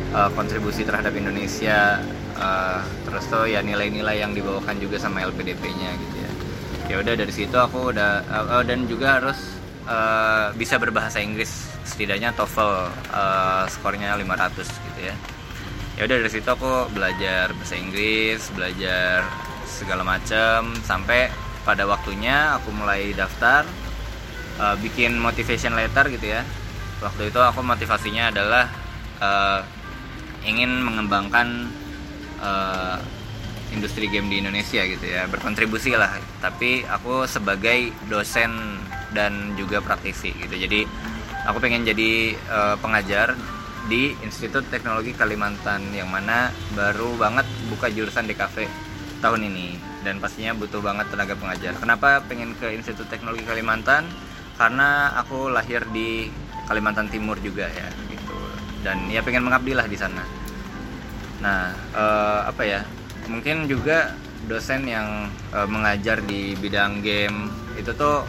uh, 0.10 0.30
kontribusi 0.34 0.82
terhadap 0.82 1.14
Indonesia. 1.14 2.02
Uh, 2.40 2.80
terus 3.04 3.28
tuh 3.28 3.52
ya 3.52 3.60
nilai-nilai 3.60 4.24
yang 4.24 4.32
dibawakan 4.32 4.80
juga 4.80 4.96
sama 4.96 5.28
LPDP-nya 5.28 5.92
gitu 6.00 6.19
ya 6.90 6.98
udah 6.98 7.14
dari 7.14 7.30
situ 7.30 7.54
aku 7.54 7.94
udah 7.94 8.26
uh, 8.26 8.64
dan 8.66 8.90
juga 8.90 9.22
harus 9.22 9.38
uh, 9.86 10.50
bisa 10.58 10.82
berbahasa 10.82 11.22
Inggris. 11.22 11.70
Setidaknya 11.86 12.34
TOEFL 12.34 12.74
uh, 13.14 13.64
skornya 13.70 14.18
500 14.18 14.66
gitu 14.66 15.00
ya. 15.06 15.16
Ya 15.96 16.02
udah 16.10 16.18
dari 16.26 16.32
situ 16.34 16.50
aku 16.50 16.90
belajar 16.90 17.54
bahasa 17.54 17.76
Inggris 17.78 18.50
belajar 18.58 19.22
segala 19.70 20.02
macam 20.02 20.74
sampai 20.82 21.30
pada 21.62 21.86
waktunya 21.86 22.58
aku 22.58 22.74
mulai 22.74 23.14
daftar 23.14 23.70
uh, 24.58 24.74
bikin 24.82 25.14
motivation 25.22 25.78
letter 25.78 26.10
gitu 26.10 26.34
ya. 26.34 26.42
Waktu 27.06 27.30
itu 27.30 27.40
aku 27.40 27.62
motivasinya 27.62 28.34
adalah 28.34 28.66
uh, 29.22 29.62
ingin 30.42 30.72
mengembangkan 30.82 31.70
uh, 32.42 32.98
industri 33.74 34.10
game 34.10 34.30
di 34.30 34.42
Indonesia 34.42 34.82
gitu 34.86 35.06
ya 35.06 35.26
berkontribusi 35.30 35.94
lah. 35.94 36.18
Tapi 36.42 36.86
aku 36.86 37.26
sebagai 37.30 37.94
dosen 38.10 38.82
dan 39.14 39.54
juga 39.58 39.82
praktisi 39.82 40.34
gitu. 40.34 40.56
Jadi 40.56 40.86
aku 41.46 41.58
pengen 41.62 41.86
jadi 41.86 42.38
uh, 42.50 42.76
pengajar 42.78 43.34
di 43.90 44.14
Institut 44.22 44.70
Teknologi 44.70 45.18
Kalimantan 45.18 45.82
yang 45.96 46.14
mana 46.14 46.54
baru 46.78 47.18
banget 47.18 47.46
buka 47.74 47.90
jurusan 47.90 48.30
DKV 48.30 48.70
tahun 49.22 49.42
ini. 49.50 49.80
Dan 50.00 50.24
pastinya 50.24 50.56
butuh 50.56 50.80
banget 50.80 51.12
tenaga 51.12 51.36
pengajar. 51.36 51.76
Kenapa 51.76 52.24
pengen 52.24 52.56
ke 52.56 52.72
Institut 52.72 53.10
Teknologi 53.12 53.44
Kalimantan? 53.44 54.08
Karena 54.56 55.16
aku 55.18 55.52
lahir 55.52 55.84
di 55.92 56.32
Kalimantan 56.68 57.10
Timur 57.10 57.40
juga 57.42 57.66
ya 57.68 57.88
gitu. 58.08 58.38
Dan 58.86 59.10
ya 59.10 59.26
pengen 59.26 59.44
mengabdi 59.44 59.74
lah 59.74 59.90
di 59.90 59.98
sana. 59.98 60.24
Nah 61.40 61.74
uh, 61.96 62.42
apa 62.48 62.64
ya 62.64 62.80
mungkin 63.30 63.70
juga 63.70 64.18
dosen 64.50 64.90
yang 64.90 65.30
uh, 65.54 65.70
mengajar 65.70 66.20
di 66.26 66.58
bidang 66.58 67.06
game 67.06 67.54
itu 67.78 67.94
tuh 67.94 68.26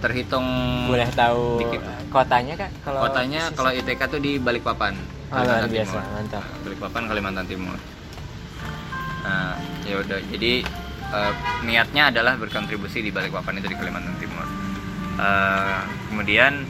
terhitung 0.00 0.44
boleh 0.88 1.08
tahu 1.12 1.60
dikit. 1.60 1.80
kotanya 2.08 2.54
kak? 2.56 2.70
Kalau 2.82 3.00
kotanya 3.06 3.42
kalau 3.52 3.70
ITK 3.70 4.00
tuh 4.08 4.20
di 4.20 4.40
Balikpapan 4.40 4.96
oh, 5.30 5.34
Kalimantan 5.36 5.70
biasa. 5.70 5.98
Timur. 6.00 6.14
mantap. 6.16 6.42
Balikpapan 6.64 7.02
Kalimantan 7.06 7.46
Timur. 7.46 7.78
Nah 9.22 9.54
ya 9.84 9.94
udah. 10.00 10.18
Jadi 10.32 10.52
uh, 11.12 11.32
niatnya 11.68 12.02
adalah 12.10 12.34
berkontribusi 12.40 13.04
di 13.04 13.10
Balikpapan 13.12 13.60
itu 13.60 13.68
di 13.68 13.76
Kalimantan 13.76 14.16
Timur. 14.16 14.46
Uh, 15.20 15.84
kemudian 16.08 16.64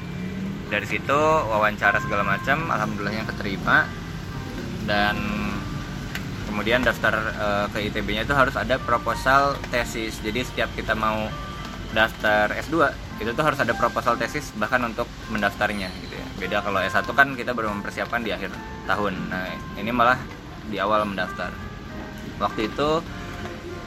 dari 0.67 0.87
situ 0.87 1.21
wawancara 1.51 2.03
segala 2.03 2.27
macam 2.27 2.67
alhamdulillahnya 2.67 3.25
keterima. 3.31 3.87
Dan 4.91 5.15
kemudian 6.51 6.83
daftar 6.83 7.15
uh, 7.39 7.67
ke 7.71 7.87
ITB-nya 7.87 8.27
itu 8.27 8.35
harus 8.35 8.59
ada 8.59 8.75
proposal 8.83 9.55
tesis. 9.71 10.19
Jadi 10.19 10.43
setiap 10.43 10.69
kita 10.75 10.99
mau 10.99 11.31
daftar 11.95 12.51
S2 12.59 12.91
itu 13.23 13.31
tuh 13.31 13.45
harus 13.47 13.59
ada 13.63 13.71
proposal 13.75 14.19
tesis 14.19 14.51
bahkan 14.59 14.83
untuk 14.83 15.07
mendaftarnya 15.31 15.87
gitu 16.03 16.15
ya. 16.19 16.27
Beda 16.43 16.57
kalau 16.67 16.83
S1 16.83 17.07
kan 17.15 17.39
kita 17.39 17.55
baru 17.55 17.71
mempersiapkan 17.71 18.27
di 18.27 18.35
akhir 18.35 18.51
tahun. 18.91 19.15
Nah 19.31 19.47
ini 19.79 19.95
malah 19.95 20.19
di 20.67 20.83
awal 20.83 21.07
mendaftar. 21.07 21.55
Waktu 22.43 22.67
itu 22.67 23.05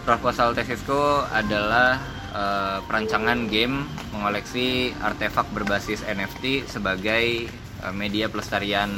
proposal 0.07 0.55
tesisku 0.55 1.27
adalah 1.31 1.99
uh, 2.31 2.79
perancangan 2.87 3.51
game 3.51 3.87
mengoleksi 4.15 4.93
artefak 5.03 5.47
berbasis 5.51 6.05
NFT 6.05 6.67
sebagai 6.69 7.51
uh, 7.83 7.91
media 7.95 8.27
pelestarian 8.27 8.91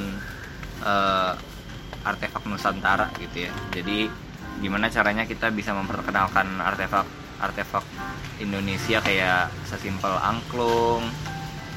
artefak 2.05 2.45
Nusantara 2.45 3.09
gitu 3.17 3.49
ya. 3.49 3.51
Jadi 3.73 4.07
gimana 4.61 4.87
caranya 4.87 5.27
kita 5.27 5.51
bisa 5.51 5.75
memperkenalkan 5.75 6.61
artefak 6.63 7.03
artefak 7.43 7.83
Indonesia 8.39 9.03
kayak 9.03 9.51
sesimpel 9.67 10.15
angklung, 10.21 11.03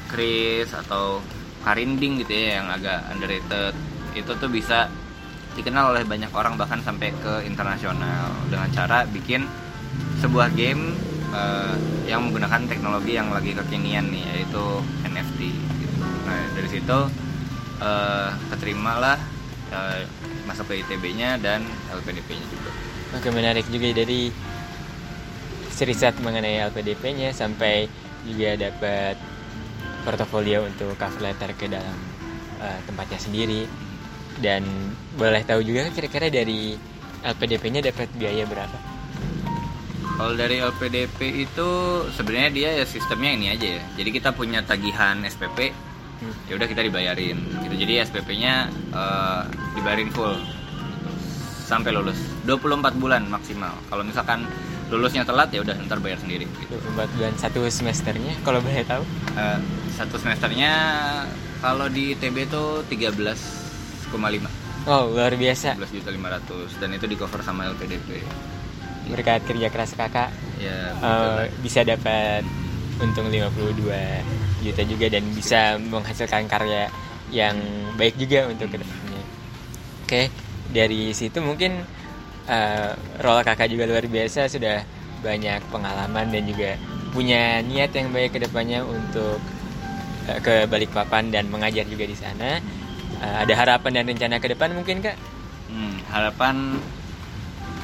kris 0.07 0.71
atau 0.71 1.19
karinding 1.67 2.23
gitu 2.23 2.31
ya 2.31 2.63
yang 2.63 2.67
agak 2.71 3.03
underrated 3.11 3.75
itu 4.15 4.31
tuh 4.39 4.47
bisa 4.47 4.87
dikenal 5.59 5.91
oleh 5.91 6.07
banyak 6.07 6.31
orang 6.31 6.55
bahkan 6.55 6.79
sampai 6.79 7.11
ke 7.19 7.43
internasional 7.43 8.31
dengan 8.47 8.71
cara 8.71 9.03
bikin 9.03 9.43
sebuah 10.23 10.55
game 10.55 10.95
uh, 11.35 11.75
yang 12.07 12.29
menggunakan 12.29 12.63
teknologi 12.65 13.19
yang 13.19 13.27
lagi 13.29 13.51
kekinian 13.51 14.07
nih 14.07 14.23
yaitu 14.35 14.65
NFT 15.03 15.39
gitu. 15.83 15.95
Nah 16.25 16.41
dari 16.55 16.69
situ 16.71 16.99
uh, 17.83 18.29
keterimalah 18.55 19.19
uh, 19.75 19.99
masuk 20.49 20.65
ke 20.73 20.81
ITB-nya 20.81 21.37
dan 21.37 21.61
LPDP-nya 21.93 22.45
juga. 22.49 22.71
Oke 23.13 23.29
menarik 23.29 23.65
juga 23.69 23.93
dari 23.93 24.33
riset 25.79 26.11
mengenai 26.19 26.59
LPDP-nya 26.73 27.31
sampai 27.31 27.87
juga 28.27 28.59
dapat 28.59 29.15
portofolio 30.03 30.67
untuk 30.67 30.91
cover 30.99 31.23
letter 31.23 31.55
ke 31.55 31.71
dalam 31.71 31.95
uh, 32.59 32.79
tempatnya 32.83 33.15
sendiri 33.15 33.63
dan 34.43 34.63
boleh 35.15 35.43
tahu 35.47 35.63
juga 35.63 35.87
kira-kira 35.91 36.27
dari 36.27 36.75
LPDP-nya 37.23 37.91
dapat 37.91 38.07
biaya 38.15 38.43
berapa? 38.47 38.77
Kalau 40.19 40.35
dari 40.35 40.59
LPDP 40.59 41.47
itu 41.47 41.69
sebenarnya 42.11 42.51
dia 42.51 42.69
ya 42.83 42.85
sistemnya 42.87 43.31
ini 43.39 43.47
aja 43.55 43.67
ya. 43.79 43.83
Jadi 43.95 44.09
kita 44.11 44.35
punya 44.35 44.59
tagihan 44.67 45.23
SPP. 45.23 45.71
Ya 46.47 46.53
udah 46.55 46.67
kita 46.67 46.81
dibayarin. 46.83 47.37
Gitu. 47.65 47.75
Jadi 47.85 47.93
SPP-nya 48.03 48.71
uh, 48.91 49.43
dibayarin 49.75 50.11
full 50.11 50.35
sampai 51.67 51.93
lulus. 51.93 52.17
24 52.47 52.97
bulan 52.97 53.27
maksimal. 53.29 53.75
Kalau 53.87 54.03
misalkan 54.03 54.43
lulusnya 54.89 55.21
telat 55.21 55.53
ya 55.53 55.61
udah 55.61 55.77
ntar 55.85 56.01
bayar 56.01 56.17
sendiri 56.17 56.49
gitu. 56.49 56.75
24 56.97 57.15
bulan 57.17 57.33
satu 57.37 57.61
semesternya 57.69 58.33
kalau 58.41 58.57
boleh 58.59 58.81
tahu? 58.83 59.05
Uh, 59.37 59.61
satu 59.93 60.17
semesternya 60.17 60.73
kalau 61.61 61.85
di 61.91 62.17
TB 62.17 62.49
itu 62.49 62.63
13,5 62.89 64.09
Oh 64.87 65.11
luar 65.13 65.35
biasa 65.37 65.77
11 65.77 66.01
juta 66.01 66.09
500 66.09 66.81
dan 66.81 66.89
itu 66.95 67.05
di 67.05 67.15
cover 67.19 67.45
sama 67.45 67.69
LPDP 67.69 68.25
berkat 69.09 69.41
kerja 69.43 69.67
keras 69.73 69.97
kakak 69.97 70.29
ya, 70.61 70.93
uh, 71.01 71.49
bisa 71.65 71.81
dapat 71.81 72.45
untung 72.99 73.31
52 73.31 74.63
juta 74.63 74.81
juga 74.83 75.05
dan 75.07 75.23
bisa 75.31 75.79
menghasilkan 75.79 76.45
karya 76.51 76.91
yang 77.31 77.55
baik 77.95 78.19
juga 78.19 78.49
untuk 78.51 78.67
ke 78.73 78.77
depannya 78.81 79.21
oke 80.03 80.21
dari 80.69 81.15
situ 81.15 81.39
mungkin 81.39 81.81
uh, 82.49 82.91
role 83.21 83.45
kakak 83.45 83.69
juga 83.69 83.85
luar 83.85 84.05
biasa 84.05 84.49
sudah 84.49 84.83
banyak 85.19 85.59
pengalaman 85.69 86.31
dan 86.31 86.43
juga 86.47 86.79
punya 87.11 87.59
niat 87.65 87.91
yang 87.91 88.13
baik 88.13 88.37
ke 88.37 88.39
depannya 88.41 88.85
untuk 88.85 89.41
uh, 90.29 90.39
ke 90.39 90.69
Balikpapan 90.69 91.33
dan 91.33 91.49
mengajar 91.49 91.83
juga 91.89 92.05
di 92.05 92.15
sana. 92.17 92.61
Uh, 93.19 93.35
ada 93.43 93.53
harapan 93.57 94.01
dan 94.01 94.03
rencana 94.15 94.35
ke 94.39 94.47
depan 94.53 94.71
mungkin 94.71 95.03
kak? 95.03 95.17
Hmm, 95.69 95.99
harapan 96.09 96.79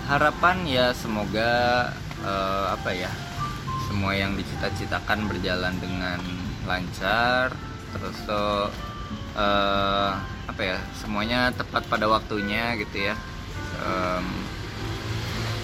harapan 0.06 0.56
ya 0.70 0.86
semoga 0.94 1.50
uh, 2.22 2.78
apa 2.78 2.94
ya 2.94 3.10
semua 3.88 4.12
yang 4.18 4.34
dicita-citakan 4.34 5.30
berjalan 5.30 5.74
dengan 5.78 6.20
lancar 6.66 7.54
terus 7.96 8.18
so, 8.26 8.68
uh, 9.38 10.12
apa 10.50 10.62
ya 10.62 10.78
semuanya 10.98 11.54
tepat 11.54 11.86
pada 11.88 12.10
waktunya 12.10 12.76
gitu 12.82 13.12
ya 13.12 13.16
um, 13.80 14.26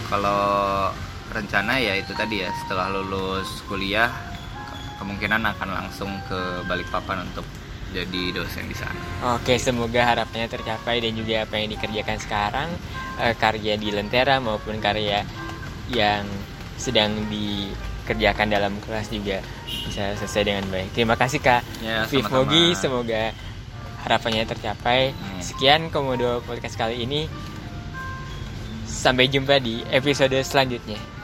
kalau 0.08 0.92
rencana 1.32 1.80
ya 1.80 1.96
itu 1.96 2.12
tadi 2.12 2.44
ya 2.44 2.50
setelah 2.64 2.92
lulus 2.92 3.64
kuliah 3.66 4.12
kemungkinan 5.00 5.42
akan 5.58 5.70
langsung 5.72 6.12
ke 6.30 6.62
Balikpapan 6.70 7.26
untuk 7.26 7.48
jadi 7.92 8.32
dosen 8.32 8.72
di 8.72 8.76
sana. 8.78 8.96
Oke, 9.36 9.60
semoga 9.60 10.08
harapannya 10.08 10.48
tercapai 10.48 11.04
dan 11.04 11.12
juga 11.12 11.44
apa 11.44 11.60
yang 11.60 11.76
dikerjakan 11.76 12.18
sekarang 12.24 12.70
uh, 13.20 13.36
karya 13.36 13.76
di 13.76 13.92
Lentera 13.92 14.40
maupun 14.40 14.80
karya 14.80 15.28
yang 15.92 16.24
sedang 16.80 17.12
dikerjakan 18.02 18.48
dalam 18.50 18.74
kelas 18.82 19.08
juga 19.14 19.40
bisa 19.68 20.18
selesai 20.18 20.44
dengan 20.44 20.66
baik. 20.68 20.90
Terima 20.92 21.16
kasih 21.16 21.40
Kak 21.40 21.62
ya, 21.86 22.06
Mogi, 22.34 22.74
semoga 22.74 23.32
harapannya 24.04 24.44
tercapai. 24.50 25.14
Hmm. 25.14 25.42
Sekian 25.42 25.94
Komodo 25.94 26.42
podcast 26.44 26.76
kali 26.76 27.06
ini. 27.06 27.30
Sampai 28.86 29.32
jumpa 29.32 29.58
di 29.58 29.82
episode 29.90 30.36
selanjutnya. 30.46 31.21